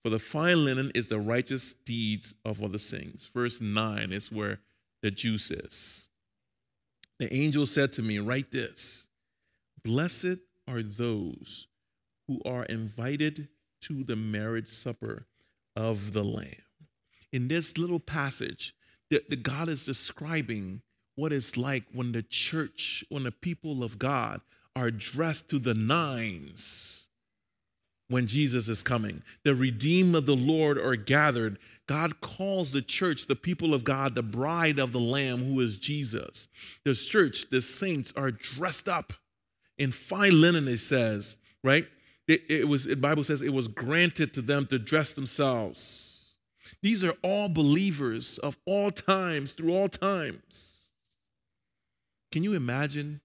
for 0.03 0.11
the 0.11 0.19
fine 0.19 0.65
linen 0.65 0.91
is 0.95 1.09
the 1.09 1.21
righteous 1.21 1.75
deeds 1.75 2.35
of 2.45 2.63
other 2.63 2.79
saints. 2.79 3.27
Verse 3.27 3.61
9 3.61 4.13
is 4.13 4.33
where 4.33 4.61
the 5.03 5.11
juice 5.11 5.51
is. 5.51 6.09
The 7.19 7.33
angel 7.35 7.67
said 7.67 7.93
to 7.93 8.03
me, 8.03 8.19
Write 8.19 8.51
this 8.51 9.07
Blessed 9.85 10.39
are 10.67 10.83
those 10.83 11.67
who 12.27 12.41
are 12.45 12.65
invited 12.65 13.49
to 13.83 14.05
the 14.05 14.17
marriage 14.17 14.71
supper 14.71 15.27
of 15.77 16.13
the 16.13 16.25
Lamb. 16.25 16.63
In 17.33 17.49
this 17.49 17.77
little 17.77 18.01
passage, 18.01 18.75
the, 19.11 19.23
the 19.29 19.37
God 19.37 19.69
is 19.69 19.85
describing 19.85 20.83
what 21.15 21.33
it's 21.33 21.57
like 21.57 21.85
when 21.93 22.13
the 22.13 22.23
church, 22.23 23.05
when 23.09 23.25
the 23.25 23.33
people 23.33 23.83
of 23.83 23.99
God 23.99 24.41
are 24.75 24.91
dressed 24.91 25.51
to 25.51 25.59
the 25.59 25.75
nines 25.75 27.09
when 28.11 28.27
Jesus 28.27 28.69
is 28.69 28.83
coming. 28.83 29.23
The 29.45 29.55
redeemed 29.55 30.17
of 30.17 30.27
the 30.27 30.37
Lord 30.37 30.79
are 30.79 30.97
gathered. 30.97 31.59
God 31.87 32.21
calls 32.21 32.73
the 32.73 32.83
church, 32.83 33.27
the 33.27 33.37
people 33.37 33.73
of 33.73 33.85
God, 33.85 34.17
the 34.17 34.23
bride 34.23 34.81
of 34.81 34.91
the 34.91 34.99
Lamb 34.99 35.45
who 35.45 35.61
is 35.61 35.77
Jesus. 35.77 36.49
The 36.85 36.95
church, 36.95 37.51
the 37.51 37.61
saints 37.61 38.13
are 38.17 38.33
dressed 38.33 38.89
up 38.89 39.13
in 39.79 39.93
fine 39.93 40.41
linen, 40.41 40.67
it 40.67 40.81
says, 40.81 41.37
right? 41.63 41.87
It, 42.27 42.43
it 42.51 42.69
was, 42.69 42.85
the 42.85 42.97
Bible 42.97 43.23
says 43.23 43.43
it 43.43 43.53
was 43.53 43.69
granted 43.69 44.35
to 44.35 44.43
them 44.43 44.67
to 44.67 44.79
dress 44.79 45.13
themselves. 45.13 46.37
These 46.83 47.05
are 47.05 47.15
all 47.23 47.49
believers 47.49 48.39
of 48.39 48.59
all 48.67 48.91
times, 48.91 49.53
through 49.53 49.75
all 49.75 49.89
times. 49.89 50.89
Can 52.33 52.43
you 52.43 52.55
imagine 52.55 53.21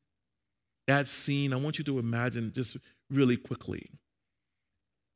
that 0.87 1.07
scene? 1.07 1.53
I 1.53 1.57
want 1.57 1.79
you 1.79 1.83
to 1.85 1.97
imagine 1.97 2.51
just 2.55 2.77
really 3.09 3.37
quickly 3.37 3.89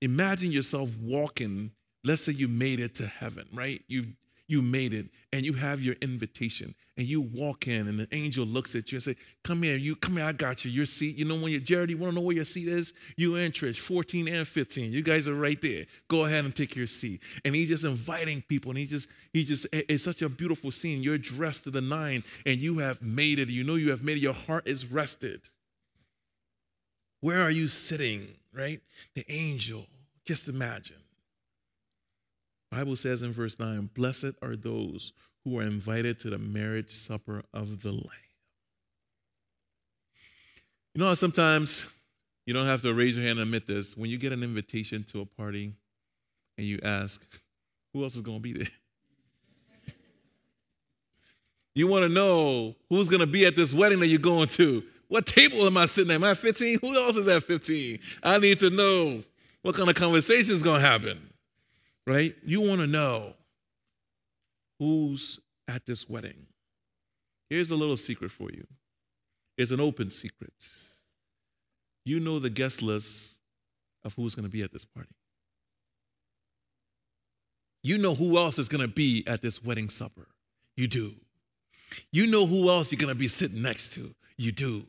imagine 0.01 0.51
yourself 0.51 0.95
walking 0.97 1.71
let's 2.03 2.23
say 2.23 2.31
you 2.31 2.47
made 2.47 2.79
it 2.79 2.95
to 2.95 3.07
heaven 3.07 3.47
right? 3.53 3.83
You 3.87 4.05
you 4.49 4.63
made 4.63 4.95
it 4.95 5.05
and 5.31 5.45
you 5.45 5.53
have 5.53 5.79
your 5.79 5.93
invitation 6.01 6.73
and 6.97 7.05
you 7.07 7.21
walk 7.21 7.67
in 7.67 7.87
and 7.87 7.99
the 7.99 8.07
angel 8.11 8.45
looks 8.45 8.73
at 8.73 8.91
you 8.91 8.95
and 8.95 9.03
say 9.03 9.15
come 9.43 9.61
here 9.61 9.77
you 9.77 9.95
come 9.95 10.17
here 10.17 10.25
i 10.25 10.31
got 10.31 10.65
you 10.65 10.71
your 10.71 10.87
seat. 10.87 11.15
You 11.15 11.25
know 11.25 11.35
when 11.35 11.51
you 11.51 11.59
jared 11.59 11.91
you 11.91 11.97
want 11.97 12.11
to 12.11 12.15
know 12.15 12.21
where 12.21 12.35
your 12.35 12.45
seat 12.45 12.67
is? 12.67 12.93
You 13.15 13.35
in 13.35 13.51
church 13.51 13.79
14 13.79 14.27
and 14.27 14.47
15 14.47 14.91
you 14.91 15.03
guys 15.03 15.27
are 15.27 15.35
right 15.35 15.61
there. 15.61 15.85
Go 16.07 16.25
ahead 16.25 16.45
and 16.45 16.55
take 16.55 16.75
your 16.75 16.87
seat. 16.87 17.21
And 17.45 17.53
he's 17.53 17.69
just 17.69 17.83
inviting 17.83 18.41
people 18.41 18.71
and 18.71 18.79
he 18.79 18.87
just 18.87 19.07
he 19.33 19.45
just 19.45 19.67
it's 19.71 20.03
such 20.03 20.23
a 20.23 20.29
beautiful 20.29 20.71
scene. 20.71 21.03
You're 21.03 21.19
dressed 21.19 21.65
to 21.65 21.71
the 21.71 21.81
nine 21.81 22.23
and 22.45 22.59
you 22.59 22.79
have 22.79 23.03
made 23.03 23.37
it. 23.37 23.49
You 23.49 23.63
know 23.63 23.75
you 23.75 23.91
have 23.91 24.03
made 24.03 24.17
it. 24.17 24.21
Your 24.21 24.33
heart 24.33 24.67
is 24.67 24.91
rested. 24.91 25.41
Where 27.21 27.43
are 27.43 27.51
you 27.51 27.67
sitting 27.67 28.29
right? 28.59 28.81
The 29.15 29.25
angel. 29.29 29.87
Just 30.25 30.47
imagine. 30.47 30.97
Bible 32.71 32.95
says 32.95 33.23
in 33.23 33.31
verse 33.31 33.57
9, 33.57 33.89
blessed 33.95 34.33
are 34.41 34.55
those 34.55 35.13
who 35.43 35.57
are 35.59 35.63
invited 35.63 36.19
to 36.19 36.29
the 36.29 36.37
marriage 36.37 36.93
supper 36.93 37.43
of 37.53 37.81
the 37.81 37.91
Lamb. 37.91 38.09
You 40.93 41.03
know 41.03 41.13
sometimes 41.15 41.87
you 42.45 42.53
don't 42.53 42.65
have 42.65 42.81
to 42.81 42.93
raise 42.93 43.15
your 43.15 43.25
hand 43.25 43.39
and 43.39 43.47
admit 43.47 43.67
this. 43.67 43.95
When 43.95 44.09
you 44.09 44.17
get 44.17 44.33
an 44.33 44.43
invitation 44.43 45.03
to 45.11 45.21
a 45.21 45.25
party 45.25 45.73
and 46.57 46.67
you 46.67 46.79
ask, 46.83 47.23
who 47.93 48.03
else 48.03 48.15
is 48.15 48.21
going 48.21 48.37
to 48.37 48.41
be 48.41 48.53
there? 48.53 48.67
you 51.75 51.87
want 51.87 52.03
to 52.03 52.09
know 52.09 52.75
who's 52.89 53.07
going 53.07 53.21
to 53.21 53.27
be 53.27 53.45
at 53.45 53.55
this 53.55 53.73
wedding 53.73 53.99
that 53.99 54.07
you're 54.07 54.19
going 54.19 54.47
to. 54.49 54.83
What 55.09 55.25
table 55.25 55.65
am 55.65 55.75
I 55.75 55.85
sitting 55.85 56.11
at? 56.11 56.15
Am 56.15 56.23
I 56.23 56.35
15? 56.35 56.79
Who 56.79 56.95
else 56.95 57.15
is 57.15 57.27
at 57.27 57.43
15? 57.43 57.99
I 58.23 58.37
need 58.37 58.59
to 58.59 58.69
know 58.69 59.23
what 59.63 59.75
kind 59.75 59.89
of 59.89 59.95
conversation 59.95 60.53
is 60.53 60.63
going 60.63 60.81
to 60.81 60.87
happen, 60.87 61.19
right? 62.07 62.35
You 62.45 62.61
want 62.61 62.79
to 62.81 62.87
know 62.87 63.33
who's 64.77 65.39
at 65.67 65.85
this 65.85 66.07
wedding. 66.07 66.45
Here's 67.49 67.71
a 67.71 67.75
little 67.75 67.97
secret 67.97 68.31
for 68.31 68.49
you 68.51 68.65
it's 69.57 69.71
an 69.71 69.79
open 69.81 70.09
secret. 70.09 70.53
You 72.05 72.19
know 72.19 72.39
the 72.39 72.49
guest 72.49 72.81
list 72.81 73.39
of 74.03 74.13
who's 74.13 74.35
going 74.35 74.45
to 74.45 74.51
be 74.51 74.61
at 74.61 74.71
this 74.71 74.85
party. 74.85 75.09
You 77.83 77.97
know 77.97 78.15
who 78.15 78.37
else 78.37 78.59
is 78.59 78.69
going 78.69 78.81
to 78.81 78.87
be 78.87 79.23
at 79.27 79.41
this 79.41 79.63
wedding 79.63 79.89
supper. 79.89 80.27
You 80.77 80.87
do. 80.87 81.13
You 82.11 82.27
know 82.27 82.45
who 82.45 82.69
else 82.69 82.91
you're 82.91 82.99
going 82.99 83.13
to 83.13 83.19
be 83.19 83.27
sitting 83.27 83.61
next 83.61 83.93
to. 83.93 84.13
You 84.37 84.51
do. 84.51 84.85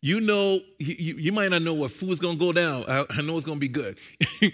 You 0.00 0.20
know, 0.20 0.60
you, 0.78 1.16
you 1.16 1.32
might 1.32 1.50
not 1.50 1.62
know 1.62 1.74
what 1.74 1.90
food's 1.90 2.20
gonna 2.20 2.36
go 2.36 2.52
down. 2.52 2.84
I, 2.88 3.04
I 3.10 3.22
know 3.22 3.36
it's 3.36 3.44
gonna 3.44 3.60
be 3.60 3.68
good. 3.68 3.98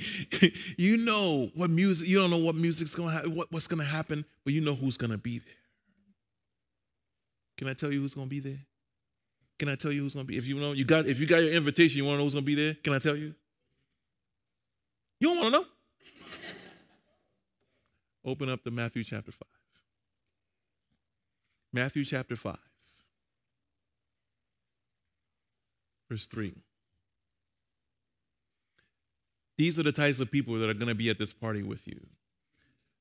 you 0.78 0.96
know 0.96 1.50
what 1.54 1.70
music, 1.70 2.08
you 2.08 2.18
don't 2.18 2.30
know 2.30 2.38
what 2.38 2.54
music's 2.54 2.94
gonna 2.94 3.10
happen, 3.10 3.34
what, 3.34 3.50
what's 3.50 3.66
gonna 3.66 3.84
happen, 3.84 4.24
but 4.44 4.54
you 4.54 4.60
know 4.60 4.74
who's 4.74 4.96
gonna 4.96 5.18
be 5.18 5.38
there. 5.38 5.54
Can 7.58 7.68
I 7.68 7.74
tell 7.74 7.92
you 7.92 8.00
who's 8.00 8.14
gonna 8.14 8.26
be 8.26 8.40
there? 8.40 8.60
Can 9.58 9.68
I 9.68 9.74
tell 9.74 9.92
you 9.92 10.02
who's 10.02 10.14
gonna 10.14 10.24
be? 10.24 10.36
If 10.36 10.46
you 10.46 10.58
know, 10.58 10.72
you 10.72 10.84
got 10.84 11.06
if 11.06 11.20
you 11.20 11.26
got 11.26 11.42
your 11.42 11.52
invitation, 11.52 11.98
you 11.98 12.04
wanna 12.04 12.18
know 12.18 12.24
who's 12.24 12.34
gonna 12.34 12.46
be 12.46 12.54
there? 12.54 12.74
Can 12.74 12.94
I 12.94 12.98
tell 12.98 13.16
you? 13.16 13.34
You 15.20 15.28
don't 15.28 15.36
wanna 15.36 15.50
know? 15.50 15.64
Open 18.24 18.48
up 18.48 18.62
to 18.64 18.70
Matthew 18.70 19.04
chapter 19.04 19.32
5. 19.32 19.42
Matthew 21.72 22.04
chapter 22.04 22.36
5. 22.36 22.56
Verse 26.10 26.26
3. 26.26 26.52
These 29.56 29.78
are 29.78 29.82
the 29.84 29.92
types 29.92 30.20
of 30.20 30.30
people 30.30 30.58
that 30.58 30.68
are 30.68 30.74
going 30.74 30.88
to 30.88 30.94
be 30.94 31.08
at 31.08 31.18
this 31.18 31.32
party 31.32 31.62
with 31.62 31.86
you. 31.86 32.00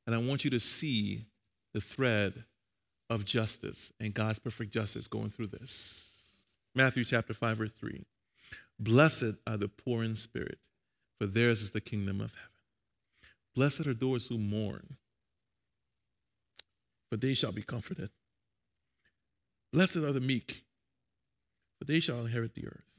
And 0.05 0.15
I 0.15 0.19
want 0.19 0.43
you 0.43 0.51
to 0.51 0.59
see 0.59 1.25
the 1.73 1.81
thread 1.81 2.45
of 3.09 3.25
justice 3.25 3.91
and 3.99 4.13
God's 4.13 4.39
perfect 4.39 4.71
justice 4.71 5.07
going 5.07 5.29
through 5.29 5.47
this. 5.47 6.07
Matthew 6.75 7.03
chapter 7.03 7.33
5, 7.33 7.57
verse 7.57 7.71
3. 7.71 8.05
Blessed 8.79 9.35
are 9.47 9.57
the 9.57 9.67
poor 9.67 10.03
in 10.03 10.15
spirit, 10.15 10.59
for 11.17 11.25
theirs 11.25 11.61
is 11.61 11.71
the 11.71 11.81
kingdom 11.81 12.21
of 12.21 12.33
heaven. 12.33 12.49
Blessed 13.55 13.87
are 13.87 13.93
those 13.93 14.27
who 14.27 14.37
mourn, 14.37 14.97
for 17.09 17.17
they 17.17 17.33
shall 17.33 17.51
be 17.51 17.63
comforted. 17.63 18.11
Blessed 19.73 19.97
are 19.97 20.13
the 20.13 20.19
meek, 20.19 20.63
for 21.77 21.85
they 21.85 21.99
shall 21.99 22.19
inherit 22.19 22.53
the 22.53 22.67
earth. 22.67 22.98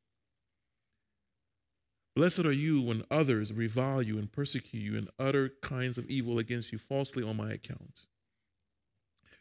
Blessed 2.15 2.39
are 2.39 2.51
you 2.51 2.81
when 2.81 3.03
others 3.09 3.53
revile 3.53 4.01
you 4.01 4.17
and 4.17 4.31
persecute 4.31 4.81
you 4.81 4.97
and 4.97 5.09
utter 5.17 5.53
kinds 5.61 5.97
of 5.97 6.09
evil 6.09 6.39
against 6.39 6.71
you 6.71 6.77
falsely 6.77 7.23
on 7.23 7.37
my 7.37 7.51
account. 7.51 8.05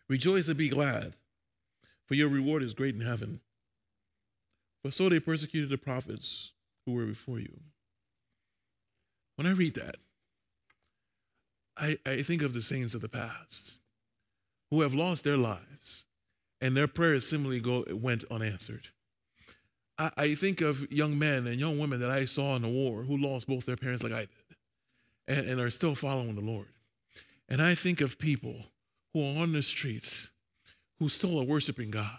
Rejoice 0.08 0.48
and 0.48 0.56
be 0.56 0.68
glad, 0.68 1.16
for 2.04 2.14
your 2.14 2.28
reward 2.28 2.62
is 2.62 2.74
great 2.74 2.94
in 2.94 3.00
heaven. 3.00 3.40
For 4.82 4.90
so 4.90 5.08
they 5.08 5.20
persecuted 5.20 5.68
the 5.68 5.78
prophets 5.78 6.52
who 6.86 6.92
were 6.92 7.06
before 7.06 7.38
you. 7.38 7.60
When 9.36 9.46
I 9.46 9.52
read 9.52 9.74
that, 9.74 9.96
I, 11.76 11.98
I 12.06 12.22
think 12.22 12.42
of 12.42 12.52
the 12.52 12.62
saints 12.62 12.94
of 12.94 13.00
the 13.00 13.08
past 13.08 13.80
who 14.70 14.82
have 14.82 14.94
lost 14.94 15.24
their 15.24 15.36
lives 15.36 16.04
and 16.60 16.76
their 16.76 16.86
prayers 16.86 17.28
similarly 17.28 17.60
go, 17.60 17.84
went 17.90 18.24
unanswered. 18.30 18.88
I, 20.00 20.10
I 20.16 20.34
think 20.34 20.62
of 20.62 20.90
young 20.90 21.18
men 21.18 21.46
and 21.46 21.60
young 21.60 21.78
women 21.78 22.00
that 22.00 22.10
I 22.10 22.24
saw 22.24 22.56
in 22.56 22.62
the 22.62 22.68
war 22.68 23.02
who 23.02 23.16
lost 23.18 23.46
both 23.46 23.66
their 23.66 23.76
parents 23.76 24.02
like 24.02 24.12
I 24.12 24.20
did 24.20 24.56
and, 25.28 25.46
and 25.46 25.60
are 25.60 25.70
still 25.70 25.94
following 25.94 26.34
the 26.34 26.40
Lord. 26.40 26.68
And 27.48 27.60
I 27.62 27.74
think 27.74 28.00
of 28.00 28.18
people 28.18 28.66
who 29.12 29.22
are 29.22 29.42
on 29.42 29.52
the 29.52 29.62
streets 29.62 30.30
who 30.98 31.08
still 31.08 31.38
are 31.38 31.44
worshiping 31.44 31.90
God, 31.90 32.18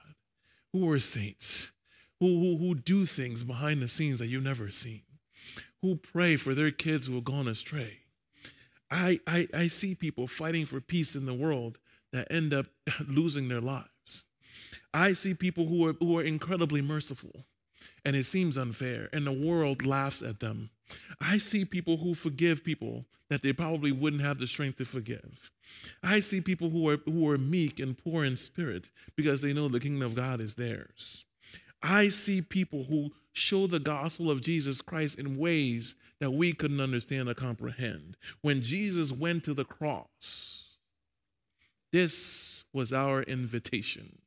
who 0.73 0.89
are 0.91 0.99
saints, 0.99 1.71
who, 2.19 2.27
who, 2.27 2.57
who 2.57 2.75
do 2.75 3.05
things 3.05 3.43
behind 3.43 3.81
the 3.81 3.87
scenes 3.87 4.19
that 4.19 4.27
you've 4.27 4.43
never 4.43 4.69
seen, 4.71 5.01
who 5.81 5.95
pray 5.95 6.35
for 6.35 6.53
their 6.53 6.71
kids 6.71 7.07
who 7.07 7.15
have 7.15 7.23
gone 7.23 7.47
astray. 7.47 7.99
I, 8.89 9.19
I, 9.25 9.47
I 9.53 9.67
see 9.69 9.95
people 9.95 10.27
fighting 10.27 10.65
for 10.65 10.81
peace 10.81 11.15
in 11.15 11.25
the 11.25 11.33
world 11.33 11.79
that 12.11 12.27
end 12.29 12.53
up 12.53 12.67
losing 13.07 13.47
their 13.47 13.61
lives. 13.61 14.25
I 14.93 15.13
see 15.13 15.33
people 15.33 15.67
who 15.67 15.87
are, 15.87 15.93
who 15.93 16.17
are 16.17 16.23
incredibly 16.23 16.81
merciful 16.81 17.45
and 18.05 18.15
it 18.15 18.25
seems 18.25 18.57
unfair 18.57 19.09
and 19.13 19.25
the 19.25 19.31
world 19.31 19.85
laughs 19.85 20.21
at 20.21 20.39
them. 20.39 20.69
I 21.19 21.37
see 21.37 21.65
people 21.65 21.97
who 21.97 22.13
forgive 22.13 22.63
people 22.63 23.05
that 23.29 23.43
they 23.43 23.53
probably 23.53 23.91
wouldn't 23.91 24.21
have 24.21 24.39
the 24.39 24.47
strength 24.47 24.77
to 24.77 24.85
forgive. 24.85 25.51
I 26.03 26.19
see 26.19 26.41
people 26.41 26.69
who 26.69 26.89
are 26.89 26.97
who 27.05 27.29
are 27.29 27.37
meek 27.37 27.79
and 27.79 27.97
poor 27.97 28.25
in 28.25 28.35
spirit 28.35 28.89
because 29.15 29.41
they 29.41 29.53
know 29.53 29.67
the 29.67 29.79
kingdom 29.79 30.01
of 30.01 30.15
God 30.15 30.41
is 30.41 30.55
theirs. 30.55 31.25
I 31.81 32.09
see 32.09 32.41
people 32.41 32.83
who 32.83 33.11
show 33.33 33.67
the 33.67 33.79
gospel 33.79 34.29
of 34.29 34.41
Jesus 34.41 34.81
Christ 34.81 35.17
in 35.17 35.37
ways 35.37 35.95
that 36.19 36.31
we 36.31 36.53
couldn't 36.53 36.81
understand 36.81 37.29
or 37.29 37.33
comprehend. 37.33 38.17
When 38.41 38.61
Jesus 38.61 39.11
went 39.11 39.43
to 39.45 39.53
the 39.53 39.65
cross, 39.65 40.75
this 41.91 42.63
was 42.73 42.93
our 42.93 43.23
invitation. 43.23 44.20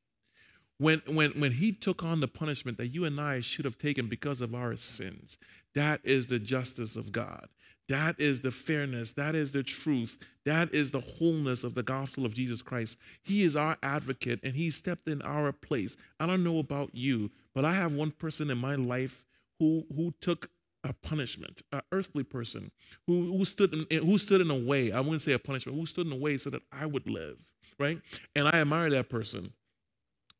When, 0.78 1.02
when, 1.06 1.30
when 1.32 1.52
he 1.52 1.72
took 1.72 2.02
on 2.02 2.20
the 2.20 2.28
punishment 2.28 2.78
that 2.78 2.88
you 2.88 3.04
and 3.04 3.20
I 3.20 3.40
should 3.40 3.64
have 3.64 3.78
taken 3.78 4.08
because 4.08 4.40
of 4.40 4.54
our 4.54 4.76
sins, 4.76 5.36
that 5.74 6.00
is 6.04 6.26
the 6.26 6.38
justice 6.38 6.96
of 6.96 7.12
God. 7.12 7.48
That 7.88 8.18
is 8.18 8.40
the 8.40 8.50
fairness. 8.50 9.12
That 9.12 9.34
is 9.34 9.52
the 9.52 9.62
truth. 9.62 10.18
That 10.46 10.74
is 10.74 10.90
the 10.90 11.00
wholeness 11.00 11.64
of 11.64 11.74
the 11.74 11.82
gospel 11.82 12.24
of 12.24 12.34
Jesus 12.34 12.62
Christ. 12.62 12.98
He 13.22 13.42
is 13.42 13.56
our 13.56 13.76
advocate 13.82 14.40
and 14.42 14.54
he 14.54 14.70
stepped 14.70 15.06
in 15.06 15.20
our 15.22 15.52
place. 15.52 15.96
I 16.18 16.26
don't 16.26 16.42
know 16.42 16.58
about 16.58 16.94
you, 16.94 17.30
but 17.54 17.64
I 17.64 17.74
have 17.74 17.92
one 17.92 18.10
person 18.10 18.50
in 18.50 18.58
my 18.58 18.74
life 18.74 19.24
who, 19.58 19.84
who 19.94 20.14
took 20.20 20.50
a 20.82 20.92
punishment, 20.92 21.62
an 21.72 21.82
earthly 21.92 22.24
person 22.24 22.70
who, 23.06 23.36
who, 23.36 23.44
stood 23.44 23.72
in, 23.72 24.04
who 24.04 24.18
stood 24.18 24.40
in 24.40 24.50
a 24.50 24.54
way, 24.54 24.92
I 24.92 25.00
wouldn't 25.00 25.22
say 25.22 25.32
a 25.32 25.38
punishment, 25.38 25.78
who 25.78 25.86
stood 25.86 26.06
in 26.06 26.12
a 26.12 26.16
way 26.16 26.36
so 26.38 26.50
that 26.50 26.62
I 26.72 26.86
would 26.86 27.08
live 27.08 27.38
right? 27.78 28.00
And 28.34 28.48
I 28.48 28.52
admire 28.52 28.90
that 28.90 29.08
person. 29.08 29.52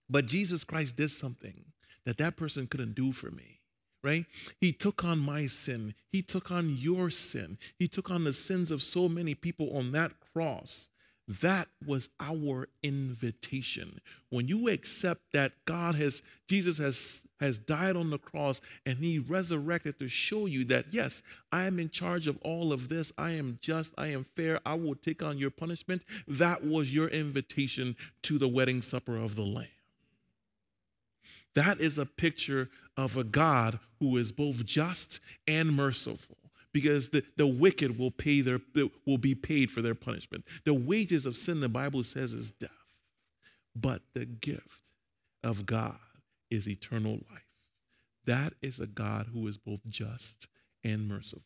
But 0.09 0.27
Jesus 0.27 0.65
Christ 0.65 0.97
did 0.97 1.11
something 1.11 1.65
that 2.05 2.19
that 2.19 2.37
person 2.37 2.67
couldn't 2.67 2.95
do 2.95 3.13
for 3.13 3.31
me, 3.31 3.61
right? 4.03 4.27
He 4.61 4.73
took 4.73 5.05
on 5.05 5.19
my 5.19 5.47
sin. 5.47 5.95
He 6.11 6.23
took 6.23 6.51
on 6.51 6.77
your 6.77 7.11
sin. 7.11 7.59
He 7.79 7.89
took 7.89 8.11
on 8.11 8.25
the 8.25 8.33
sins 8.33 8.71
of 8.71 8.83
so 8.83 9.09
many 9.09 9.35
people 9.35 9.77
on 9.77 9.93
that 9.93 10.13
cross. 10.33 10.91
That 11.27 11.69
was 11.87 12.11
our 12.21 12.69
invitation. 12.83 14.03
When 14.29 14.47
you 14.47 14.69
accept 14.69 15.23
that 15.33 15.53
God 15.65 15.95
has, 15.95 16.23
Jesus 16.47 16.77
has, 16.77 17.27
has 17.41 17.57
died 17.57 17.97
on 17.97 18.11
the 18.11 18.19
cross 18.19 18.61
and 18.85 18.99
he 18.99 19.19
resurrected 19.19 19.99
to 20.01 20.09
show 20.09 20.45
you 20.45 20.67
that, 20.67 20.93
yes, 20.93 21.23
I 21.51 21.65
am 21.65 21.79
in 21.79 21.89
charge 21.89 22.27
of 22.27 22.37
all 22.43 22.75
of 22.75 22.91
this. 22.91 23.11
I 23.17 23.31
am 23.31 23.59
just, 23.63 23.95
I 23.97 24.09
am 24.09 24.27
fair. 24.37 24.61
I 24.67 24.75
will 24.75 24.97
take 24.97 25.23
on 25.23 25.39
your 25.39 25.51
punishment. 25.51 26.05
That 26.29 26.63
was 26.63 26.95
your 26.95 27.09
invitation 27.09 27.97
to 28.25 28.37
the 28.37 28.49
wedding 28.49 28.83
supper 28.83 29.17
of 29.17 29.35
the 29.35 29.45
Lamb. 29.45 29.69
That 31.55 31.81
is 31.81 31.99
a 31.99 32.07
picture 32.07 32.69
of 32.97 33.17
a 33.17 33.25
God 33.25 33.79
who 34.01 34.17
is 34.17 34.33
both 34.33 34.65
just 34.65 35.21
and 35.47 35.75
merciful 35.75 36.37
because 36.73 37.11
the, 37.11 37.25
the 37.37 37.47
wicked 37.47 37.99
will 37.99 38.11
pay 38.11 38.41
their 38.41 38.61
will 39.07 39.19
be 39.19 39.35
paid 39.35 39.71
for 39.71 39.81
their 39.81 39.95
punishment. 39.95 40.45
The 40.65 40.75
wages 40.75 41.25
of 41.25 41.37
sin, 41.37 41.61
the 41.61 41.69
Bible 41.69 42.03
says, 42.03 42.33
is 42.33 42.51
death. 42.51 42.71
But 43.77 44.03
the 44.15 44.25
gift 44.25 44.93
of 45.43 45.67
God 45.67 45.99
is 46.51 46.69
eternal 46.69 47.13
life. 47.31 47.43
That 48.27 48.55
is 48.63 48.81
a 48.81 48.87
God 48.87 49.29
who 49.33 49.47
is 49.47 49.59
both 49.59 49.87
just 49.87 50.49
and 50.83 51.09
merciful. 51.09 51.43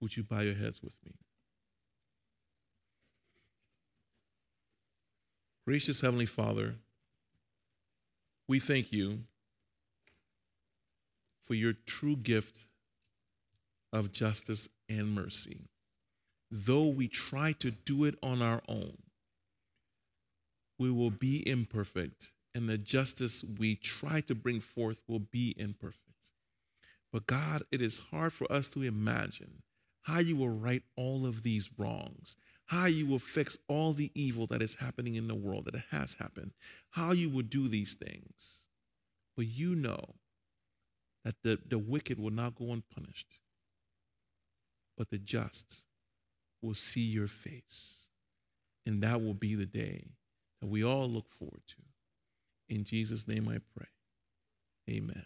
Would 0.00 0.16
you 0.16 0.22
bow 0.22 0.40
your 0.40 0.54
heads 0.54 0.82
with 0.82 0.94
me? 1.04 1.12
Gracious 5.66 6.00
Heavenly 6.00 6.26
Father, 6.26 6.76
we 8.48 8.58
thank 8.58 8.92
you 8.92 9.20
for 11.50 11.54
your 11.54 11.72
true 11.84 12.14
gift 12.14 12.66
of 13.92 14.12
justice 14.12 14.68
and 14.88 15.12
mercy. 15.12 15.62
Though 16.48 16.86
we 16.86 17.08
try 17.08 17.50
to 17.58 17.72
do 17.72 18.04
it 18.04 18.14
on 18.22 18.40
our 18.40 18.62
own, 18.68 18.98
we 20.78 20.92
will 20.92 21.10
be 21.10 21.42
imperfect, 21.48 22.30
and 22.54 22.68
the 22.68 22.78
justice 22.78 23.44
we 23.58 23.74
try 23.74 24.20
to 24.20 24.34
bring 24.36 24.60
forth 24.60 25.00
will 25.08 25.18
be 25.18 25.52
imperfect. 25.58 26.30
But 27.12 27.26
God, 27.26 27.64
it 27.72 27.82
is 27.82 27.98
hard 28.12 28.32
for 28.32 28.50
us 28.52 28.68
to 28.68 28.84
imagine 28.84 29.64
how 30.02 30.20
you 30.20 30.36
will 30.36 30.50
right 30.50 30.84
all 30.96 31.26
of 31.26 31.42
these 31.42 31.68
wrongs, 31.76 32.36
how 32.66 32.86
you 32.86 33.06
will 33.06 33.18
fix 33.18 33.58
all 33.66 33.92
the 33.92 34.12
evil 34.14 34.46
that 34.46 34.62
is 34.62 34.76
happening 34.76 35.16
in 35.16 35.26
the 35.26 35.34
world, 35.34 35.64
that 35.64 35.82
has 35.90 36.14
happened, 36.14 36.52
how 36.90 37.10
you 37.10 37.28
will 37.28 37.42
do 37.42 37.66
these 37.66 37.94
things. 37.94 38.68
But 39.36 39.48
you 39.48 39.74
know 39.74 40.14
that 41.24 41.36
the, 41.42 41.58
the 41.68 41.78
wicked 41.78 42.18
will 42.18 42.30
not 42.30 42.54
go 42.54 42.72
unpunished 42.72 43.38
but 45.00 45.08
the 45.08 45.16
just 45.16 45.84
will 46.60 46.74
see 46.74 47.00
your 47.00 47.26
face. 47.26 48.08
And 48.84 49.02
that 49.02 49.22
will 49.22 49.32
be 49.32 49.54
the 49.54 49.64
day 49.64 50.08
that 50.60 50.66
we 50.66 50.84
all 50.84 51.08
look 51.08 51.30
forward 51.30 51.62
to. 51.68 51.76
In 52.68 52.84
Jesus' 52.84 53.26
name 53.26 53.48
I 53.48 53.60
pray. 53.74 53.86
Amen. 54.90 55.24